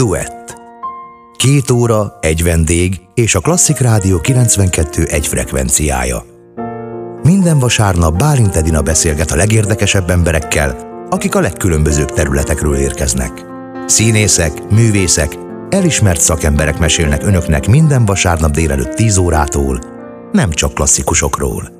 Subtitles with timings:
[0.00, 0.60] Duett.
[1.36, 6.24] Két óra, egy vendég és a Klasszik Rádió 92 egy frekvenciája.
[7.22, 10.76] Minden vasárnap Bálint Edina beszélget a legérdekesebb emberekkel,
[11.10, 13.44] akik a legkülönbözőbb területekről érkeznek.
[13.86, 15.38] Színészek, művészek,
[15.70, 19.80] elismert szakemberek mesélnek önöknek minden vasárnap délelőtt 10 órától,
[20.32, 21.79] nem csak klasszikusokról.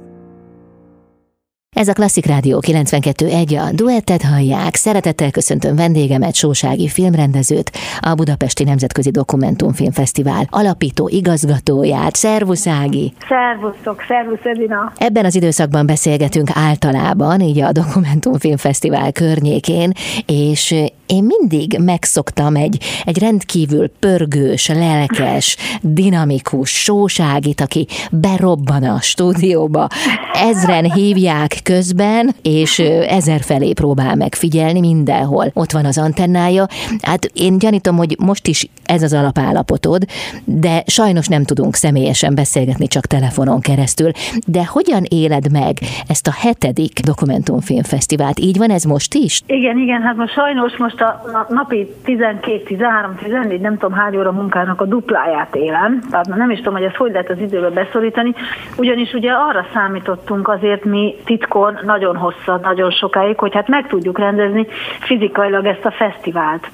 [1.77, 4.75] Ez a Klasszik Rádió 92.1, a duettet hallják.
[4.75, 12.15] Szeretettel köszöntöm vendégemet, Sósági filmrendezőt, a Budapesti Nemzetközi Dokumentumfilmfesztivál alapító igazgatóját.
[12.15, 13.13] Szervusz Ági!
[13.29, 14.93] Szervusztok, szervusz Edina!
[14.97, 19.93] Ebben az időszakban beszélgetünk általában, így a Dokumentumfilmfesztivál környékén,
[20.27, 20.75] és
[21.11, 29.89] én mindig megszoktam egy, egy rendkívül pörgős, lelkes, dinamikus sóságit, aki berobban a stúdióba.
[30.33, 35.51] Ezren hívják közben, és ezer felé próbál megfigyelni mindenhol.
[35.55, 36.67] Ott van az antennája.
[37.03, 40.05] Hát én gyanítom, hogy most is ez az alapállapotod,
[40.45, 44.11] de sajnos nem tudunk személyesen beszélgetni, csak telefonon keresztül.
[44.47, 48.39] De hogyan éled meg ezt a hetedik dokumentumfilmfesztivált?
[48.39, 49.41] Így van ez most is?
[49.47, 54.33] Igen, igen, hát most sajnos most a napi 12, 13, 14, nem tudom hány óra
[54.33, 58.35] munkának a dupláját élem, tehát nem is tudom, hogy ezt hogy lehet az időbe beszorítani,
[58.77, 64.19] ugyanis ugye arra számítottunk azért mi titkon nagyon hosszan, nagyon sokáig, hogy hát meg tudjuk
[64.19, 64.67] rendezni
[65.01, 66.71] fizikailag ezt a fesztivált.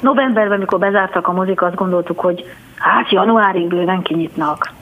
[0.00, 2.44] Novemberben, amikor bezártak a mozik, azt gondoltuk, hogy
[2.78, 4.72] hát januárig bőven kinyitnak.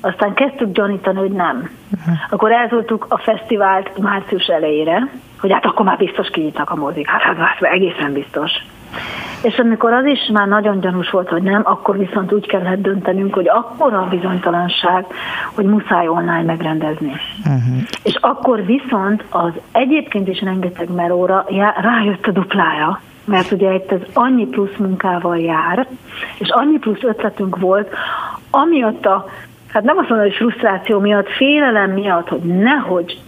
[0.00, 1.56] Aztán kezdtük gyanítani, hogy nem.
[1.56, 2.14] Uh-huh.
[2.30, 5.08] Akkor eltoltuk a fesztivált március elejére,
[5.42, 7.08] hogy hát akkor már biztos kinyitnak a mozik.
[7.08, 8.50] Hát, hát, hát egészen biztos.
[9.42, 13.34] És amikor az is már nagyon gyanús volt, hogy nem, akkor viszont úgy kellett döntenünk,
[13.34, 15.06] hogy akkor a bizonytalanság,
[15.54, 17.12] hogy muszáj online megrendezni.
[17.38, 17.82] Uh-huh.
[18.02, 21.46] És akkor viszont az egyébként is rengeteg meróra
[21.80, 25.86] rájött a duplája, mert ugye itt ez annyi plusz munkával jár,
[26.38, 27.94] és annyi plusz ötletünk volt,
[28.50, 29.26] amiatt a,
[29.68, 33.20] hát nem azt mondom, hogy frusztráció miatt, félelem miatt, hogy nehogy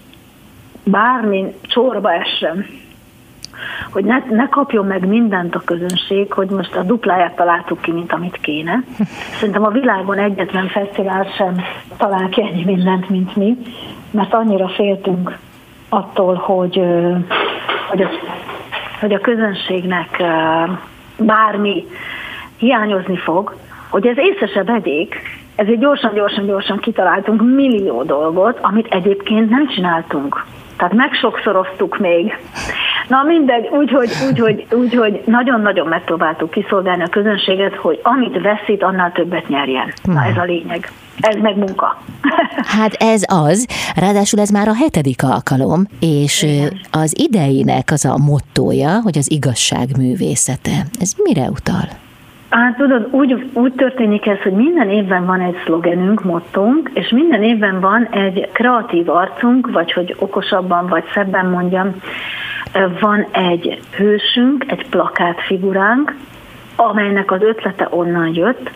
[0.84, 2.67] bármi csorba essen,
[3.93, 8.12] hogy ne, ne kapjon meg mindent a közönség, hogy most a dupláját találtuk ki, mint
[8.12, 8.84] amit kéne.
[9.39, 11.61] Szerintem a világon egyetlen fesztivál sem
[11.97, 13.56] talál ki ennyi mindent, mint mi,
[14.11, 15.39] mert annyira féltünk
[15.89, 16.81] attól, hogy,
[17.89, 18.09] hogy, a,
[19.00, 20.23] hogy a közönségnek
[21.19, 21.87] bármi
[22.56, 23.56] hiányozni fog,
[23.91, 25.15] hogy ez észre se vegyék,
[25.55, 30.44] ezért gyorsan, gyorsan, gyorsan kitaláltunk millió dolgot, amit egyébként nem csináltunk.
[30.77, 32.39] Tehát megsokszoroztuk még.
[33.09, 38.83] Na mindegy, úgyhogy úgy, hogy, úgy, hogy nagyon-nagyon megpróbáltuk kiszolgálni a közönséget, hogy amit veszít,
[38.83, 39.93] annál többet nyerjen.
[40.03, 40.91] Na ez a lényeg.
[41.21, 41.99] Ez meg munka.
[42.65, 46.81] Hát ez az, ráadásul ez már a hetedik alkalom, és Igen.
[46.91, 50.87] az idejének az a mottója, hogy az igazság művészete.
[51.01, 51.89] Ez mire utal?
[52.50, 57.43] Hát tudod, úgy, úgy történik ez, hogy minden évben van egy szlogenünk, mottónk, és minden
[57.43, 61.94] évben van egy kreatív arcunk, vagy hogy okosabban, vagy szebben mondjam,
[63.00, 66.15] van egy hősünk, egy plakátfiguránk,
[66.77, 68.71] amelynek az ötlete onnan jött,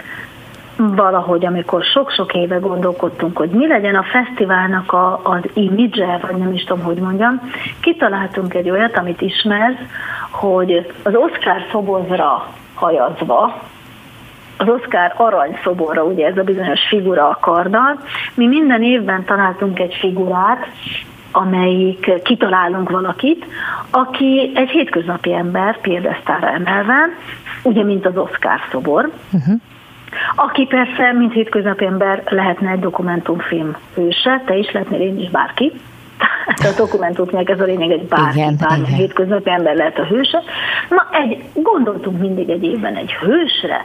[0.77, 6.53] valahogy, amikor sok-sok éve gondolkodtunk, hogy mi legyen a fesztiválnak a, az image vagy nem
[6.53, 7.41] is tudom, hogy mondjam,
[7.81, 9.79] kitaláltunk egy olyat, amit ismersz,
[10.31, 12.47] hogy az Oscar szobozra
[12.79, 13.63] hajazva,
[14.57, 18.01] az Oscar arany szoborra, ugye ez a bizonyos figura a karddal.
[18.35, 20.67] Mi minden évben találtunk egy figurát,
[21.33, 23.47] amelyik kitalálunk valakit,
[23.91, 27.09] aki egy hétköznapi ember, példesztára emelve,
[27.63, 29.61] ugye, mint az Oscar szobor, uh-huh.
[30.37, 35.73] aki persze, mint hétköznapi ember lehetne egy dokumentumfilm hőse, te is lehetnél, én is, bárki.
[36.57, 38.99] Tehát a dokumentumfilmek ez a lényeg, egy bárki, igen, bármi igen.
[38.99, 40.43] hétköznapi ember lehet a hőse.
[40.89, 43.85] Na, egy, gondoltunk mindig egy évben egy hősre,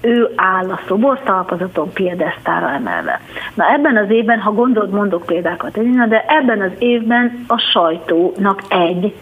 [0.00, 3.20] ő áll a szobortalpazaton piedesztára emelve.
[3.54, 5.78] Na ebben az évben, ha gondolod, mondok példákat,
[6.08, 9.14] de ebben az évben a sajtónak egy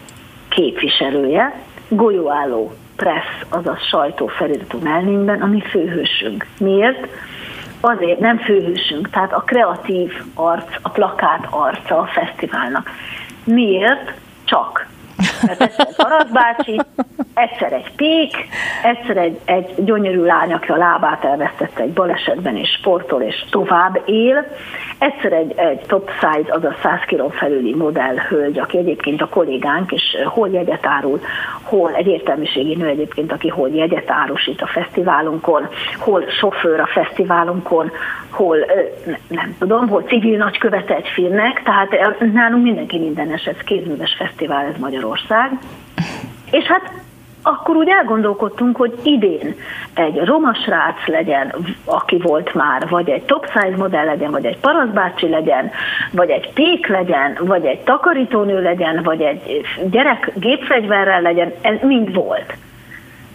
[0.49, 1.53] képviselője,
[1.87, 6.45] golyóálló press, azaz sajtó feliratú melvényben, ami főhősünk.
[6.59, 7.07] Miért?
[7.87, 12.89] Azért nem főhősünk, tehát a kreatív arc, a plakát arca a fesztiválnak.
[13.43, 14.13] Miért?
[14.43, 14.84] Csak
[15.47, 16.81] mert egyszer Tarasz bácsi,
[17.33, 18.33] egyszer egy pék,
[18.83, 24.01] egyszer egy, egy gyönyörű lány, aki a lábát elvesztette egy balesetben, és sportol, és tovább
[24.05, 24.45] él.
[24.97, 29.91] Egyszer egy, egy top size, azaz 100 kiló felüli modell hölgy, aki egyébként a kollégánk,
[29.91, 31.19] és hol jegyet árul,
[31.61, 35.67] hol egy értelmiségi nő egyébként, aki hol jegyet árusít a fesztiválunkon,
[35.97, 37.91] hol sofőr a fesztiválunkon,
[38.29, 38.57] hol
[39.27, 44.79] nem tudom, hol civil nagykövete egy filmnek, tehát nálunk mindenki mindenes, ez kézműves fesztivál, ez
[45.05, 45.51] Magyarország.
[46.51, 46.91] És hát
[47.41, 49.55] akkor úgy elgondolkodtunk, hogy idén
[49.93, 50.51] egy roma
[51.05, 51.55] legyen,
[51.85, 55.71] aki volt már, vagy egy top size modell legyen, vagy egy paraszbácsi legyen,
[56.11, 62.13] vagy egy pék legyen, vagy egy takarítónő legyen, vagy egy gyerek gépfegyverrel legyen, ez mind
[62.13, 62.53] volt.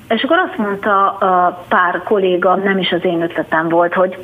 [0.09, 4.17] És akkor azt mondta a pár kolléga, nem is az én ötletem volt, hogy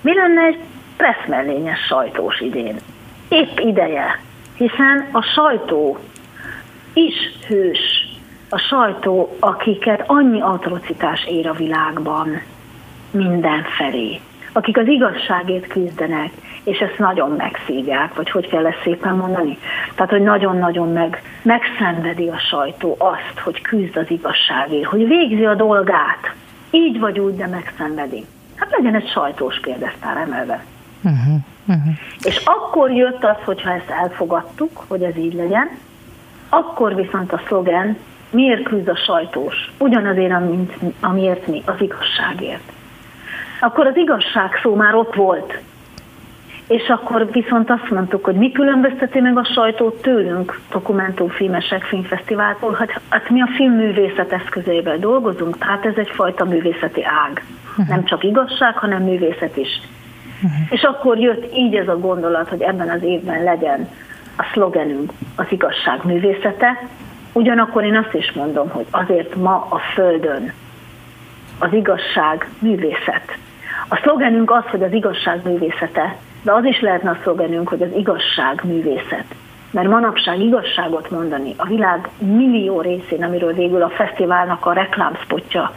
[0.00, 0.58] mi lenne egy
[0.96, 2.76] presszmellényes sajtós idén.
[3.28, 4.20] Épp ideje,
[4.56, 5.98] hiszen a sajtó
[6.92, 7.14] is
[7.46, 8.10] hős,
[8.48, 12.42] a sajtó, akiket annyi atrocitás ér a világban
[13.10, 14.20] mindenfelé,
[14.52, 16.30] akik az igazságért küzdenek,
[16.64, 19.58] és ezt nagyon megszívják, vagy hogy kell ezt szépen mondani?
[19.94, 25.54] Tehát, hogy nagyon-nagyon meg, megszenvedi a sajtó azt, hogy küzd az igazságért, hogy végzi a
[25.54, 26.34] dolgát,
[26.70, 28.24] így vagy úgy, de megszenvedi.
[28.56, 30.64] Hát legyen egy sajtós példesztár emelve.
[31.02, 31.34] Uh-huh,
[31.66, 31.94] uh-huh.
[32.22, 35.70] És akkor jött az, hogyha ezt elfogadtuk, hogy ez így legyen,
[36.54, 37.96] akkor viszont a szlogen
[38.30, 39.72] miért küzd a sajtós?
[39.78, 42.72] Ugyanazért, mint amiért mi, az igazságért.
[43.60, 45.58] Akkor az igazság szó már ott volt.
[46.68, 52.90] És akkor viszont azt mondtuk, hogy mi különbözteti meg a sajtót tőlünk, dokumentumfilmesek, filmfesztiváltól, hogy
[53.08, 57.44] hát mi a filmművészet eszközeivel dolgozunk, tehát ez egyfajta művészeti ág.
[57.70, 57.88] Uh-huh.
[57.88, 59.80] Nem csak igazság, hanem művészet is.
[60.42, 60.50] Uh-huh.
[60.70, 63.88] És akkor jött így ez a gondolat, hogy ebben az évben legyen
[64.36, 66.88] a szlogenünk az igazság művészete,
[67.32, 70.52] ugyanakkor én azt is mondom, hogy azért ma a Földön
[71.58, 73.36] az igazság művészet.
[73.88, 77.92] A szlogenünk az, hogy az igazság művészete, de az is lehetne a szlogenünk, hogy az
[77.96, 79.24] igazság művészet.
[79.70, 85.72] Mert manapság igazságot mondani a világ millió részén, amiről végül a fesztiválnak a reklámspotja,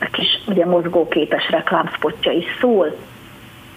[0.00, 2.96] a kis ugye mozgóképes reklámspotja is szól,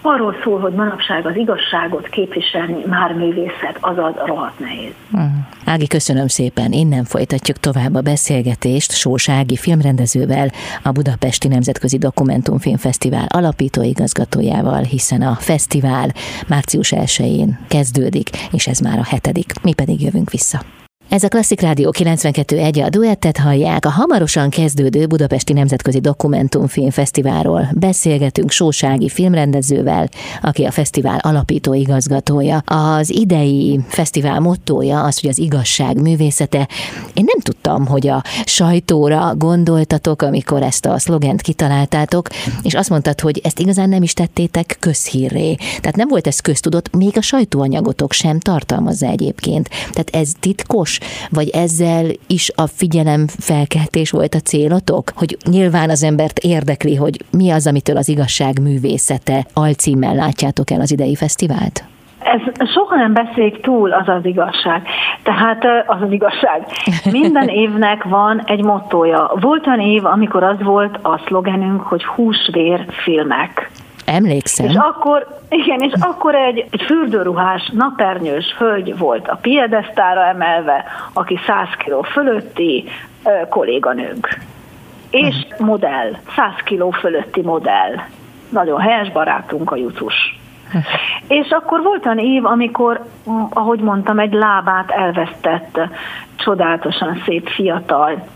[0.06, 4.92] arról szól, hogy manapság az igazságot képviselni már művészet, azaz rohadt nehéz.
[5.12, 5.30] Uh-huh.
[5.64, 6.72] Ági, köszönöm szépen.
[6.72, 10.50] Innen folytatjuk tovább a beszélgetést Sós Ági filmrendezővel,
[10.82, 16.08] a Budapesti Nemzetközi Dokumentumfilmfesztivál alapító igazgatójával, hiszen a fesztivál
[16.48, 19.52] március 1-én kezdődik, és ez már a hetedik.
[19.62, 20.75] Mi pedig jövünk vissza.
[21.08, 27.68] Ez a Klasszik Rádió 92.1 a duettet hallják a hamarosan kezdődő Budapesti Nemzetközi Dokumentumfilm Fesztiválról.
[27.74, 30.08] Beszélgetünk Sósági filmrendezővel,
[30.42, 32.58] aki a fesztivál alapító igazgatója.
[32.58, 36.68] Az idei fesztivál mottója az, hogy az igazság művészete.
[37.14, 37.55] Én nem tudtam,
[37.86, 42.28] hogy a sajtóra gondoltatok, amikor ezt a szlogent kitaláltátok,
[42.62, 45.54] és azt mondtad, hogy ezt igazán nem is tettétek közhírré.
[45.54, 49.68] Tehát nem volt ez köztudott, még a sajtóanyagotok sem tartalmazza egyébként.
[49.68, 50.98] Tehát ez titkos
[51.30, 55.12] vagy ezzel is a figyelem felkeltés volt a célotok?
[55.14, 60.80] Hogy nyilván az embert érdekli, hogy mi az, amitől az igazság művészete alcímmel látjátok el
[60.80, 61.84] az idei fesztivált?
[62.18, 64.88] Ez soha nem beszélik túl, az az igazság.
[65.22, 66.66] Tehát az az igazság.
[67.10, 69.30] Minden évnek van egy mottoja.
[69.40, 73.70] Volt olyan év, amikor az volt a szlogenünk, hogy húsvér filmek.
[74.06, 74.66] Emlékszem.
[74.66, 81.38] És akkor, igen, és akkor egy, egy fürdőruhás, napernyős hölgy volt a piedesztára emelve, aki
[81.46, 82.84] 100 kiló fölötti
[83.24, 84.38] ö, kolléganőnk.
[85.10, 87.94] És modell, 100 kiló fölötti modell.
[88.48, 90.38] Nagyon helyes barátunk a Jucus.
[91.28, 93.04] És akkor volt olyan év, amikor,
[93.50, 95.80] ahogy mondtam, egy lábát elvesztett,
[96.36, 98.26] csodálatosan szép fiatal,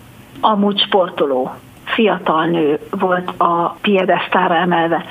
[0.41, 1.55] amúgy sportoló
[1.85, 5.05] fiatal nő volt a piedesztára emelve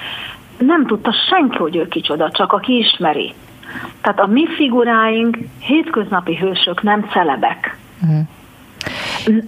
[0.60, 3.34] nem tudta senki, hogy ő kicsoda, csak aki ismeri.
[4.02, 7.78] Tehát a mi figuráink hétköznapi hősök, nem celebek.
[8.02, 8.28] Uh-huh.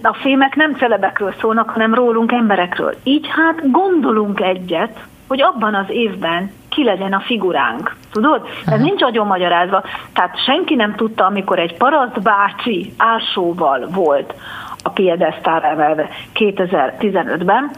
[0.02, 2.94] A filmek nem celebekről szólnak, hanem rólunk emberekről.
[3.02, 7.96] Így hát gondolunk egyet, hogy abban az évben ki legyen a figuránk.
[8.12, 8.46] Tudod?
[8.66, 9.82] Ez nincs agyon magyarázva.
[10.12, 14.34] Tehát senki nem tudta, amikor egy paraszt bácsi ársóval volt
[14.82, 17.70] a piedesztár emelve 2015-ben,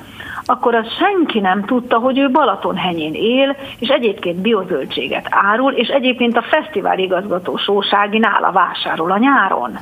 [0.47, 6.37] akkor az senki nem tudta, hogy ő Balatonhenyén él, és egyébként biozöldséget árul, és egyébként
[6.37, 9.79] a fesztivál igazgató sósági nála vásárol a nyáron.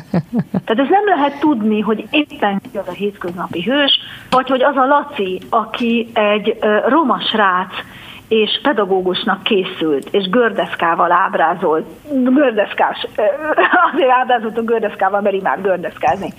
[0.64, 4.00] Tehát ez nem lehet tudni, hogy éppen ki az a hétköznapi hős,
[4.30, 7.74] vagy hogy az a Laci, aki egy roma srác,
[8.32, 13.06] és pedagógusnak készült, és gördeszkával ábrázolt, gördeszkás,
[13.92, 16.32] azért ábrázolt a gördeszkával, mert imád gördeszkázni,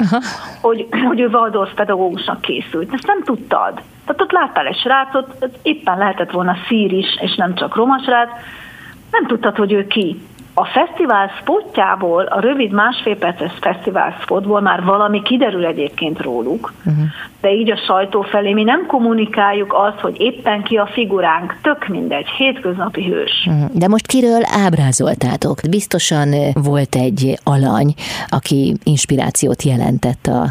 [0.62, 2.94] hogy, hogy ő Waldorf pedagógusnak készült.
[2.94, 3.74] Ezt nem tudtad.
[4.06, 8.30] Tehát ott láttál egy srácot, éppen lehetett volna szír is, és nem csak roma srác,
[9.12, 10.22] nem tudtad, hogy ő ki.
[10.54, 17.06] A fesztivál spotjából, a rövid másfél perces fesztivál spotból már valami kiderül egyébként róluk, uh-huh.
[17.44, 21.88] De így a sajtó felé mi nem kommunikáljuk azt, hogy éppen ki a figuránk, tök
[21.88, 23.46] mindegy, hétköznapi hős.
[23.46, 23.80] Mhm.
[23.80, 25.60] De most kiről ábrázoltátok?
[25.70, 27.94] Biztosan volt egy alany,
[28.30, 30.46] aki inspirációt jelentett a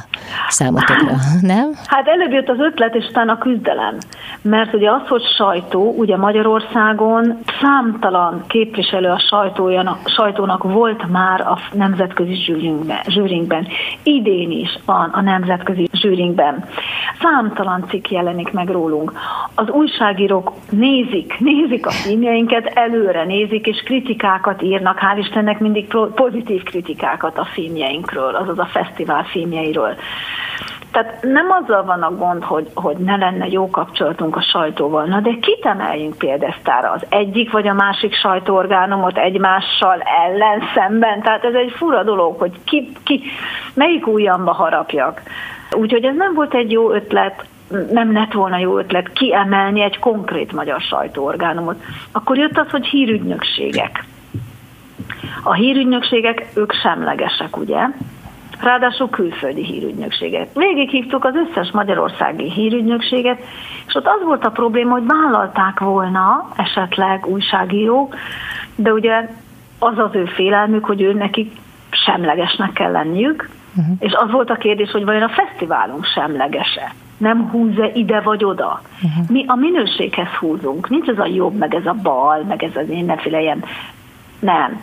[0.49, 1.71] számotokra, nem?
[1.87, 3.97] Hát előbb jött az ötlet, és utána a küzdelem.
[4.43, 9.23] Mert ugye az, hogy sajtó, ugye Magyarországon számtalan képviselő a
[10.05, 12.35] sajtónak volt már a nemzetközi
[13.07, 13.67] zsűrinkben.
[14.03, 16.65] Idén is van a nemzetközi zsűrinkben.
[17.21, 19.13] Számtalan cikk jelenik meg rólunk.
[19.55, 26.63] Az újságírók nézik, nézik a filmjeinket, előre nézik, és kritikákat írnak, hál' Istennek mindig pozitív
[26.63, 29.95] kritikákat a filmjeinkről, azaz a fesztivál filmjeiről.
[30.93, 35.21] Tehát nem azzal van a gond, hogy, hogy ne lenne jó kapcsolatunk a sajtóval, na
[35.21, 36.91] de kit emeljünk példesztára?
[36.91, 41.23] Az egyik vagy a másik sajtóorgánumot egymással ellen szemben?
[41.23, 43.23] Tehát ez egy fura dolog, hogy ki, ki
[43.75, 45.23] melyik ujjamba harapjak.
[45.75, 47.45] Úgyhogy ez nem volt egy jó ötlet,
[47.91, 51.83] nem lett volna jó ötlet kiemelni egy konkrét magyar sajtóorgánumot.
[52.13, 54.05] Akkor jött az, hogy hírügynökségek.
[55.43, 57.87] A hírügynökségek, ők semlegesek, ugye?
[58.63, 60.55] ráadásul külföldi hírügynökséget.
[60.55, 63.39] Végighívtuk az összes magyarországi hírügynökséget,
[63.87, 68.15] és ott az volt a probléma, hogy vállalták volna esetleg újságírók,
[68.75, 69.29] de ugye
[69.79, 71.53] az az ő félelmük, hogy ő nekik
[71.91, 73.97] semlegesnek kell lenniük, uh-huh.
[73.99, 78.83] és az volt a kérdés, hogy vajon a fesztiválunk semlegese nem húzza ide vagy oda.
[79.03, 79.29] Uh-huh.
[79.29, 80.89] Mi a minőséghez húzunk.
[80.89, 83.65] Nincs ez a jobb, meg ez a bal, meg ez az mindenféle ilyen.
[84.39, 84.81] Nem.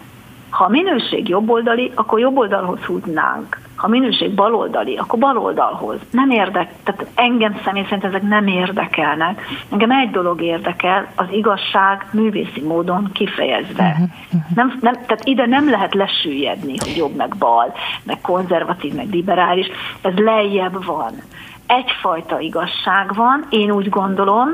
[0.49, 3.57] Ha a minőség jobboldali, akkor jobboldalhoz húznánk.
[3.79, 5.97] Ha minőség baloldali, akkor baloldalhoz.
[6.11, 9.41] Nem érdek, tehát engem személy szerint ezek nem érdekelnek.
[9.71, 13.83] Engem egy dolog érdekel, az igazság művészi módon kifejezve.
[13.83, 14.55] Uh-huh, uh-huh.
[14.55, 19.67] Nem, nem, tehát ide nem lehet lesüllyedni, hogy jobb meg bal, meg konzervatív, meg liberális.
[20.01, 21.13] Ez lejjebb van.
[21.65, 24.49] Egyfajta igazság van, én úgy gondolom,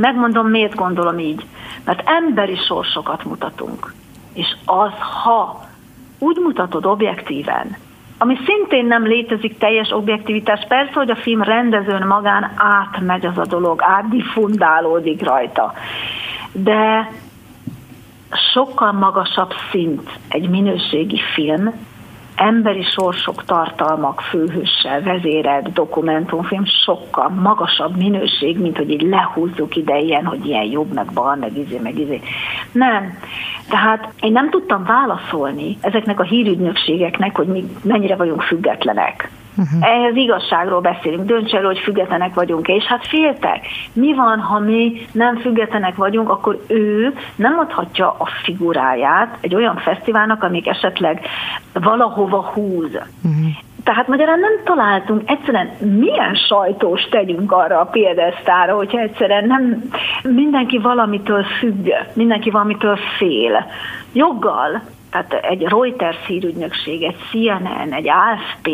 [0.00, 1.44] megmondom, miért gondolom így.
[1.84, 3.92] Mert emberi sorsokat mutatunk
[4.34, 5.64] és az, ha
[6.18, 7.76] úgy mutatod objektíven,
[8.18, 13.46] ami szintén nem létezik teljes objektivitás, persze, hogy a film rendezőn magán átmegy az a
[13.46, 15.72] dolog, átdifundálódik rajta,
[16.52, 17.10] de
[18.52, 21.72] sokkal magasabb szint egy minőségi film,
[22.36, 30.24] emberi sorsok, tartalmak, főhőssel vezérelt dokumentumfilm sokkal magasabb minőség, mint hogy így lehúzzuk ide ilyen,
[30.24, 32.20] hogy ilyen jobb, meg bal, meg izé, meg izé.
[32.72, 33.18] Nem.
[33.68, 39.30] Tehát én nem tudtam válaszolni ezeknek a hírügynökségeknek, hogy mi mennyire vagyunk függetlenek.
[39.56, 39.88] Uh-huh.
[39.90, 43.66] Ehhez igazságról beszélünk, dönts el, hogy függetlenek vagyunk és hát féltek.
[43.92, 49.76] Mi van, ha mi nem függetlenek vagyunk, akkor ő nem adhatja a figuráját egy olyan
[49.76, 51.20] fesztiválnak, amik esetleg
[51.72, 52.92] valahova húz.
[53.24, 53.52] Uh-huh.
[53.84, 59.82] Tehát magyarán nem találtunk egyszerűen milyen sajtós tegyünk arra a példesztára, hogyha egyszerűen nem
[60.22, 63.66] mindenki valamitől függ, mindenki valamitől fél.
[64.12, 64.82] Joggal,
[65.14, 68.68] tehát egy Reuters hírügynökség, egy CNN, egy AFP,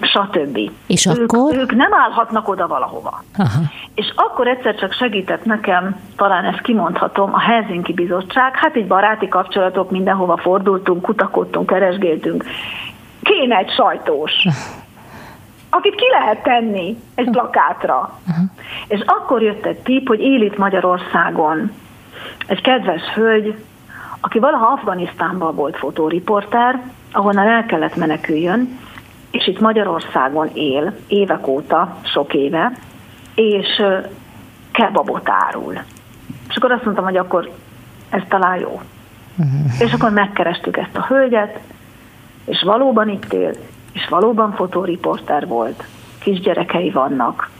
[0.00, 0.58] stb.
[0.86, 1.56] És ők, akkor?
[1.56, 3.22] Ők nem állhatnak oda valahova.
[3.36, 3.60] Aha.
[3.94, 9.28] És akkor egyszer csak segített nekem, talán ezt kimondhatom, a Helsinki Bizottság, hát egy baráti
[9.28, 12.44] kapcsolatok, mindenhova fordultunk, kutakodtunk, keresgéltünk,
[13.22, 14.32] kéne egy sajtós,
[15.70, 18.18] akit ki lehet tenni egy plakátra.
[18.28, 18.44] Uh-huh.
[18.88, 21.72] És akkor jött egy tip, hogy él itt Magyarországon
[22.46, 23.54] egy kedves hölgy,
[24.24, 28.78] aki valaha Afganisztánban volt fotóriporter, ahonnan el kellett meneküljön,
[29.30, 32.72] és itt Magyarországon él évek óta, sok éve,
[33.34, 33.82] és
[34.72, 35.78] kebabot árul.
[36.48, 37.50] És akkor azt mondtam, hogy akkor
[38.10, 38.80] ez talán jó.
[39.36, 39.80] Uh-huh.
[39.80, 41.58] És akkor megkerestük ezt a hölgyet,
[42.44, 43.52] és valóban itt él,
[43.92, 45.84] és valóban fotóriporter volt,
[46.18, 47.50] kisgyerekei vannak,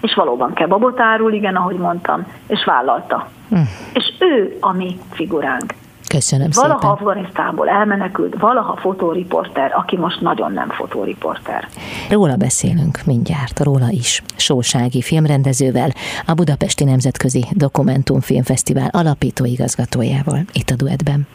[0.00, 3.28] és valóban kebabot árul, igen, ahogy mondtam, és vállalta.
[3.48, 3.56] Hm.
[3.92, 5.74] És ő a mi figuránk.
[6.14, 6.90] Köszönöm valaha szépen.
[6.90, 11.68] Afganisztánból elmenekült, valaha fotóriporter, aki most nagyon nem fotóriporter.
[12.10, 14.22] Róla beszélünk mindjárt, róla is.
[14.36, 15.90] Sósági filmrendezővel,
[16.26, 21.26] a Budapesti Nemzetközi Dokumentumfilmfesztivál alapító igazgatójával itt a Duetben.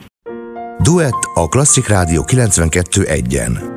[0.83, 3.74] Duett a Klasszik Rádió 92.1-en.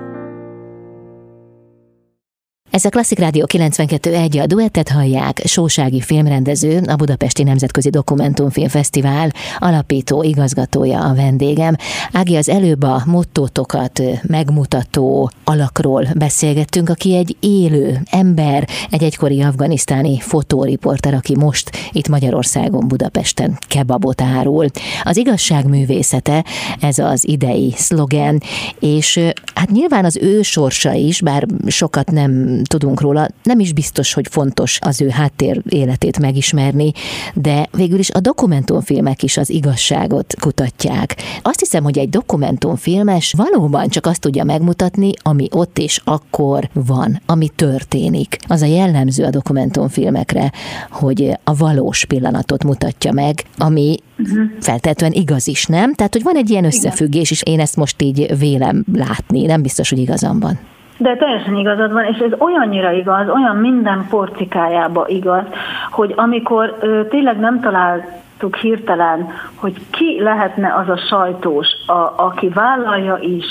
[2.70, 10.22] Ez a Klasszik Rádió 92.1, a duettet hallják, Sósági filmrendező, a Budapesti Nemzetközi Dokumentumfilmfesztivál alapító
[10.22, 11.76] igazgatója a vendégem.
[12.12, 20.18] Ági, az előbb a mottótokat megmutató alakról beszélgettünk, aki egy élő ember, egy egykori afganisztáni
[20.18, 24.66] fotóriporter, aki most itt Magyarországon, Budapesten kebabot árul.
[25.04, 26.44] Az igazság művészete,
[26.80, 28.42] ez az idei szlogen,
[28.80, 29.20] és
[29.54, 34.26] hát nyilván az ő sorsa is, bár sokat nem tudunk róla, nem is biztos, hogy
[34.30, 36.92] fontos az ő háttér életét megismerni,
[37.34, 41.16] de végül is a dokumentumfilmek is az igazságot kutatják.
[41.42, 47.20] Azt hiszem, hogy egy dokumentumfilmes valóban csak azt tudja megmutatni, ami ott és akkor van,
[47.26, 48.36] ami történik.
[48.46, 50.52] Az a jellemző a dokumentumfilmekre,
[50.90, 54.38] hogy a valós pillanatot mutatja meg, ami uh-huh.
[54.60, 55.94] feltétlenül igaz is, nem?
[55.94, 59.88] Tehát, hogy van egy ilyen összefüggés, és én ezt most így vélem látni, nem biztos,
[59.88, 60.58] hogy igazam van.
[61.00, 65.44] De teljesen igazad van, és ez olyannyira igaz, olyan minden porcikájába igaz,
[65.90, 72.48] hogy amikor ö, tényleg nem találtuk hirtelen, hogy ki lehetne az a sajtós, a, aki
[72.48, 73.44] vállalja is,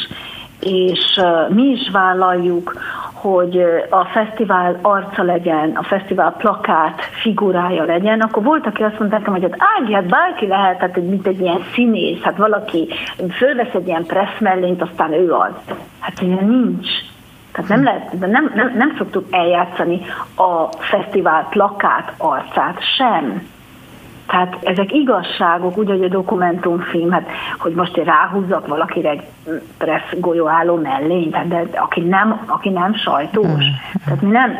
[0.60, 2.74] és uh, mi is vállaljuk,
[3.14, 9.18] hogy a fesztivál arca legyen, a fesztivál plakát figurája legyen, akkor volt, aki azt mondta
[9.18, 12.88] nekem, hogy hát Ági, hát bárki lehet, hát mint egy ilyen színész, hát valaki
[13.38, 14.06] fölvesz egy ilyen
[14.40, 15.52] mellint, aztán ő az.
[16.00, 16.90] Hát ilyen nincs.
[17.58, 20.02] Tehát nem, lehet, de nem, nem, nem szoktuk eljátszani
[20.36, 23.48] a fesztivál plakát arcát sem.
[24.28, 27.30] Tehát ezek igazságok, úgy, hogy a dokumentumfilm, hát,
[27.60, 29.24] hogy most én ráhúzzak valakire egy
[29.78, 33.46] pressz golyóálló mellény, tehát de aki nem, aki nem sajtós.
[33.46, 34.02] Hmm.
[34.06, 34.58] Tehát nem,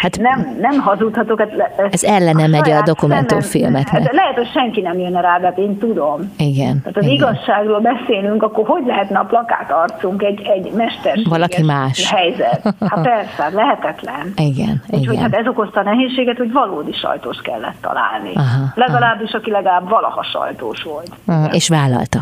[0.00, 1.38] hát, nem, nem hazudhatok.
[1.38, 1.52] Hát,
[1.90, 4.02] ez ellene megy a dokumentumfilmeknek.
[4.02, 6.32] Hát lehet, hogy senki nem jön rá, de hát én tudom.
[6.38, 6.80] Igen.
[6.80, 7.14] Tehát az igen.
[7.14, 12.12] igazságról beszélünk, akkor hogy lehetne a plakát arcunk egy, egy mesterséges Valaki más.
[12.12, 12.74] helyzet?
[12.80, 14.32] Hát persze, hát lehetetlen.
[14.36, 15.22] Igen, Úgyhogy igen.
[15.22, 18.32] hát ez okozta a nehézséget, hogy valódi sajtós kellett találni.
[18.34, 18.72] Aha,
[19.04, 21.10] Legalábbis, aki legalább valaha sajtós volt.
[21.26, 22.20] Aha, és vállalta.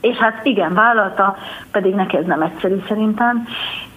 [0.00, 1.36] És hát igen, vállalta,
[1.70, 3.46] pedig neki ez nem egyszerű szerintem.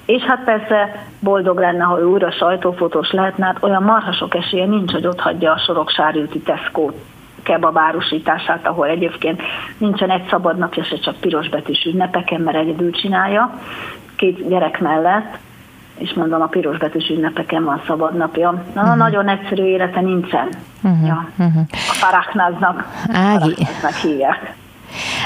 [0.05, 4.91] És hát persze boldog lenne, ha ő újra sajtófotós lehetne, hát olyan marhasok esélye nincs,
[4.91, 6.89] hogy ott hagyja a soroksárülti Tesco
[7.43, 9.41] kebabárusítását, ahol egyébként
[9.77, 13.59] nincsen egy szabad napja se csak piros betűs ünnepeken, mert egyedül csinálja,
[14.15, 15.37] két gyerek mellett,
[15.97, 18.63] és mondom, a piros betűs ünnepeken van szabad napja.
[18.73, 18.97] Na, uh-huh.
[18.97, 20.49] nagyon egyszerű élete nincsen.
[20.83, 21.07] Uh-huh.
[21.07, 21.27] Ja.
[21.37, 21.61] Uh-huh.
[21.71, 22.87] A paraknáznak.
[23.13, 23.55] Ági.
[24.01, 24.55] hívják.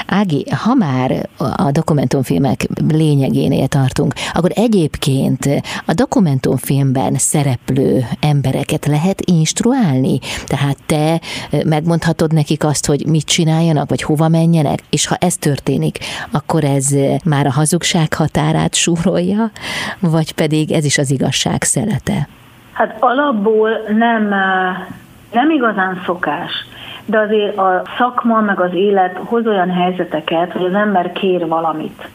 [0.06, 5.48] Ági, ha már a dokumentumfilmek lényegénél tartunk, akkor egyébként
[5.86, 10.18] a dokumentumfilmben szereplő embereket lehet instruálni?
[10.46, 11.20] Tehát te
[11.64, 15.98] megmondhatod nekik azt, hogy mit csináljanak, vagy hova menjenek, és ha ez történik,
[16.30, 16.88] akkor ez
[17.24, 19.50] már a hazugság határát súrolja,
[20.00, 22.28] vagy pedig ez is az igazság szelete?
[22.72, 24.28] Hát alapból nem,
[25.32, 26.50] nem igazán szokás
[27.04, 32.08] de azért a szakma meg az élet hoz olyan helyzeteket, hogy az ember kér valamit.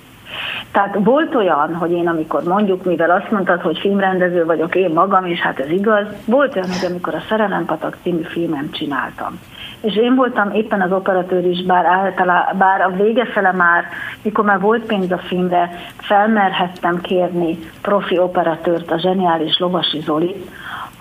[0.71, 5.26] Tehát volt olyan, hogy én amikor mondjuk, mivel azt mondtad, hogy filmrendező vagyok én magam,
[5.26, 9.39] és hát ez igaz, volt olyan, hogy amikor a Szerelempatak című filmem csináltam.
[9.82, 13.84] És én voltam éppen az operatőr is, bár, általá, bár a vége fele már,
[14.21, 20.50] mikor már volt pénz a filmre, felmerhettem kérni profi operatőrt, a zseniális Lovasi Zolit,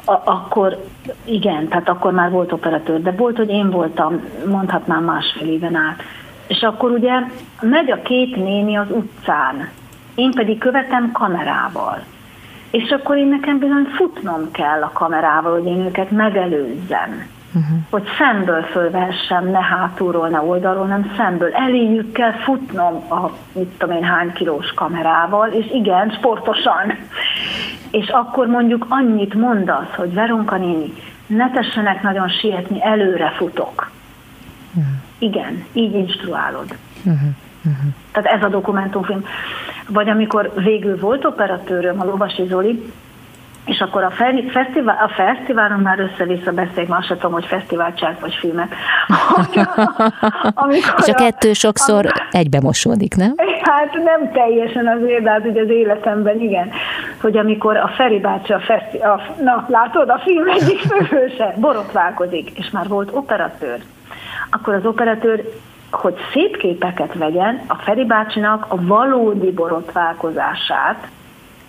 [0.04, 0.84] akkor
[1.24, 6.02] igen, tehát akkor már volt operatőr, de volt, hogy én voltam, mondhatnám másfél éven át.
[6.46, 7.12] És akkor ugye
[7.60, 9.68] megy a két néni az utcán,
[10.14, 12.02] én pedig követem kamerával.
[12.70, 17.26] És akkor én nekem bizony futnom kell a kamerával, hogy én őket megelőzzem.
[17.54, 17.78] Uh-huh.
[17.90, 21.52] Hogy szemből fölvehessem, ne hátulról, ne oldalról, nem szemből.
[21.52, 26.92] Eléjük kell futnom a mit tudom én hány kilós kamerával, és igen, sportosan
[27.94, 30.92] és akkor mondjuk annyit mondasz, hogy Veronka néni,
[31.26, 33.90] ne tessenek nagyon sietni, előre futok.
[34.68, 34.92] Uh-huh.
[35.18, 36.76] Igen, így instruálod.
[37.04, 37.28] Uh-huh.
[37.64, 37.92] Uh-huh.
[38.12, 39.24] Tehát ez a dokumentumfilm.
[39.88, 42.92] Vagy amikor végül volt operatőröm, a Lovasi Zoli,
[43.64, 44.10] és akkor a,
[44.50, 48.68] fesztivál, a fesztiválon már össze-vissza beszélek, már sem tudom, hogy fesztivál csárt vagy filmet.
[50.98, 53.34] és a kettő sokszor amikor, egybe mosódik, nem?
[53.62, 56.70] Hát nem teljesen azért, de hát ugye az életemben igen,
[57.20, 62.50] hogy amikor a Feri bácsi a, feszti, a na látod, a film egyik főhőse borotválkozik,
[62.58, 63.78] és már volt operatőr,
[64.50, 65.44] akkor az operatőr
[65.90, 71.08] hogy szép képeket vegyen, a Feri bácsinak a valódi borotválkozását,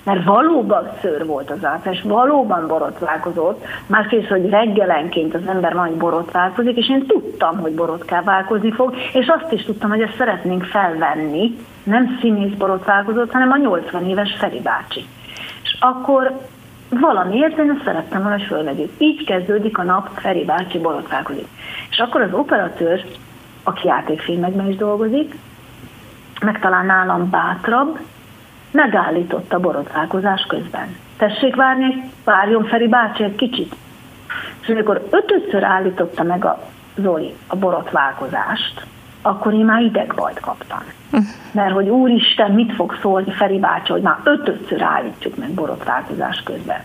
[0.06, 6.78] mert valóban szőr volt az és valóban borotválkozott, másrészt, hogy reggelenként az ember majd borotválkozik,
[6.78, 12.18] és én tudtam, hogy borotválkozni fog, és azt is tudtam, hogy ezt szeretnénk felvenni, nem
[12.22, 15.06] színész borotválkozott, hanem a 80 éves Feri bácsi.
[15.64, 16.40] És akkor
[16.90, 18.92] valamiért én ezt szerettem volna, hogy fölvegyük.
[18.98, 21.48] Így kezdődik a nap, Feri bácsi borotválkozik.
[21.90, 23.06] És akkor az operatőr,
[23.64, 25.36] aki játékfilmekben is dolgozik,
[26.42, 28.00] meg talán nálam bátrabb,
[28.76, 30.96] megállított a borotválkozás közben.
[31.18, 33.76] Tessék várni, várjon Feri bácsi egy kicsit.
[34.62, 36.62] És amikor ötödször állította meg a
[36.96, 38.86] Zoli a borotválkozást,
[39.22, 40.84] akkor én már idegbajt kaptam.
[41.52, 46.82] Mert hogy úristen, mit fog szólni Feri bácsi, hogy már ötödször állítjuk meg borotválkozás közben.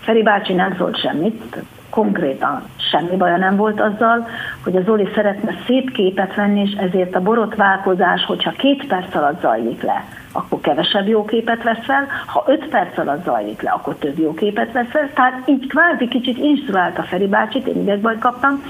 [0.00, 1.56] Feri bácsi nem szólt semmit,
[1.92, 4.28] konkrétan semmi baja nem volt azzal,
[4.64, 9.40] hogy az Zoli szeretne szép képet venni, és ezért a borotválkozás, hogyha két perc alatt
[9.40, 13.94] zajlik le, akkor kevesebb jó képet vesz fel, ha öt perc alatt zajlik le, akkor
[13.94, 15.10] több jó képet vesz fel.
[15.14, 18.62] Tehát így kvázi kicsit instruált a Feri bácsit, én idegbajt kaptam.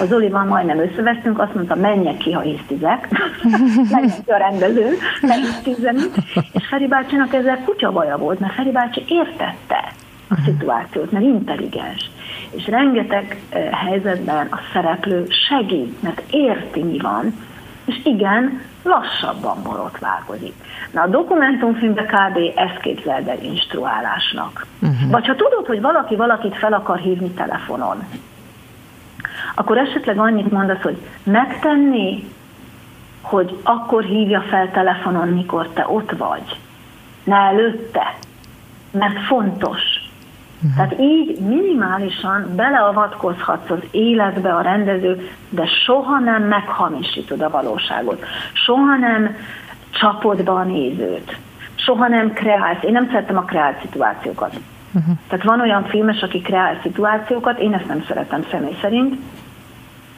[0.00, 3.08] A Zolival majdnem összevesztünk, azt mondta, menjek ki, ha hisztizek.
[3.92, 4.88] menjek ki a rendező,
[5.20, 6.02] ne hisztizeni.
[6.52, 9.92] És Feri bácsinak ezzel kutya baja volt, mert Feri bácsi értette
[10.28, 12.10] a szituációt, mert intelligens.
[12.50, 13.40] És rengeteg
[13.72, 17.34] helyzetben a szereplő segít, mert érti, mi van,
[17.84, 20.54] és igen, lassabban borotválkozik.
[20.90, 22.38] Na a dokumentumfilmbe kb.
[22.54, 24.66] ezt képzeld el instruálásnak.
[24.78, 25.10] Uh-huh.
[25.10, 28.06] Vagy ha tudod, hogy valaki valakit fel akar hívni telefonon,
[29.54, 32.24] akkor esetleg annyit mondasz, hogy megtenni,
[33.20, 36.58] hogy akkor hívja fel telefonon, mikor te ott vagy.
[37.24, 38.14] Ne előtte.
[38.90, 39.80] Mert fontos.
[40.62, 40.74] Uh-huh.
[40.76, 48.24] Tehát így minimálisan beleavatkozhatsz az életbe a rendező, de soha nem meghamisítod a valóságot.
[48.52, 49.36] Soha nem
[49.90, 51.36] csapod be a nézőt.
[51.74, 52.82] Soha nem kreálsz.
[52.82, 54.60] Én nem szeretem a kreált szituációkat.
[54.92, 55.14] Uh-huh.
[55.28, 59.16] Tehát van olyan filmes, aki kreál szituációkat, én ezt nem szeretem személy szerint.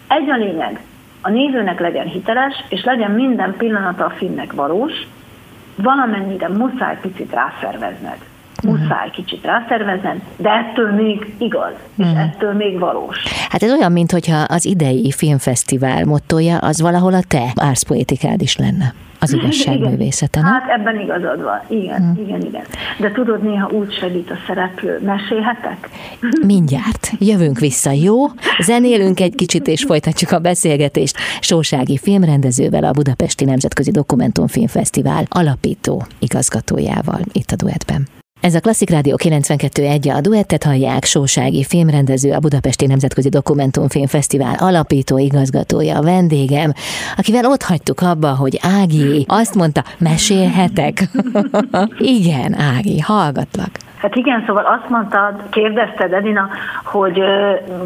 [0.08, 0.80] Egy a lényeg,
[1.20, 4.92] a nézőnek legyen hiteles, és legyen minden pillanata a filmnek valós,
[5.76, 8.18] valamennyire muszáj picit rászervezned.
[8.62, 12.16] Muszáj kicsit rászerveznem, de ettől még igaz, és mm.
[12.16, 13.22] ettől még valós.
[13.48, 18.94] Hát ez olyan, mintha az idei filmfesztivál mottoja az valahol a te árszpoétikád is lenne
[19.20, 20.52] az igazságművészete, nem?
[20.52, 22.24] Hát ebben igazad van, igen, hmm.
[22.24, 22.64] igen, igen.
[22.98, 25.00] De tudod, néha úgy segít a szereplő.
[25.04, 25.88] Mesélhetek?
[26.46, 27.10] Mindjárt.
[27.18, 28.16] Jövünk vissza, jó?
[28.58, 37.20] Zenélünk egy kicsit, és folytatjuk a beszélgetést Sósági filmrendezővel, a Budapesti Nemzetközi Dokumentumfilmfesztivál alapító igazgatójával
[37.32, 38.19] itt a duettben.
[38.40, 44.54] Ez a Klasszik Rádió 92.1 a duettet hallják, Sósági filmrendező, a Budapesti Nemzetközi Dokumentumfilm Fesztivál
[44.58, 46.72] alapító igazgatója, a vendégem,
[47.16, 51.02] akivel ott hagytuk abba, hogy Ági azt mondta, mesélhetek?
[51.98, 53.70] Igen, Ági, hallgatlak.
[54.00, 56.48] Hát igen, szóval azt mondtad, kérdezted Edina,
[56.84, 57.22] hogy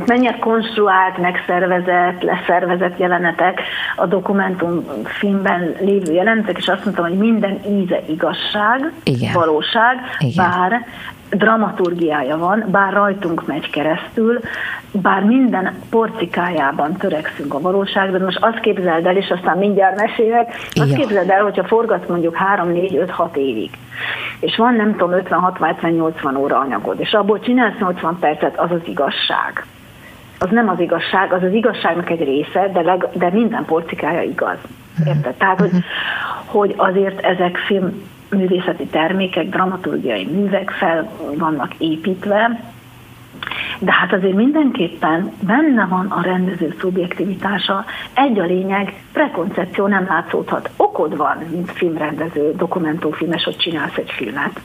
[0.06, 3.60] mennyire konstruált, megszervezett, leszervezett jelenetek
[3.96, 9.32] a dokumentumfilmben lévő jelenetek, és azt mondtam, hogy minden íze igazság, igen.
[9.32, 10.43] valóság, igen.
[10.48, 10.84] Bár
[11.30, 14.40] dramaturgiája van, bár rajtunk megy keresztül,
[14.90, 20.90] bár minden porcikájában törekszünk a valóságra, most azt képzeld el, és aztán mindjárt mesélek, azt
[20.90, 20.96] ja.
[20.96, 23.70] képzeld el, hogyha forgatsz mondjuk 3, 4, 5, 6 évig,
[24.40, 28.70] és van nem tudom 56, 70, 80 óra anyagod, és abból csinálsz 80 percet, az
[28.70, 29.66] az igazság.
[30.38, 34.58] Az nem az igazság, az az igazságnak egy része, de, leg, de minden porcikája igaz.
[34.98, 35.08] Mhm.
[35.08, 35.34] Érted?
[35.34, 35.70] Tehát, hogy,
[36.44, 42.72] hogy azért ezek film művészeti termékek, dramaturgiai művek fel vannak építve,
[43.78, 47.84] de hát azért mindenképpen benne van a rendező szubjektivitása.
[48.14, 50.70] Egy a lényeg, prekoncepció nem látszódhat.
[50.76, 54.60] Okod van, mint filmrendező, dokumentumfilmes, hogy csinálsz egy filmet.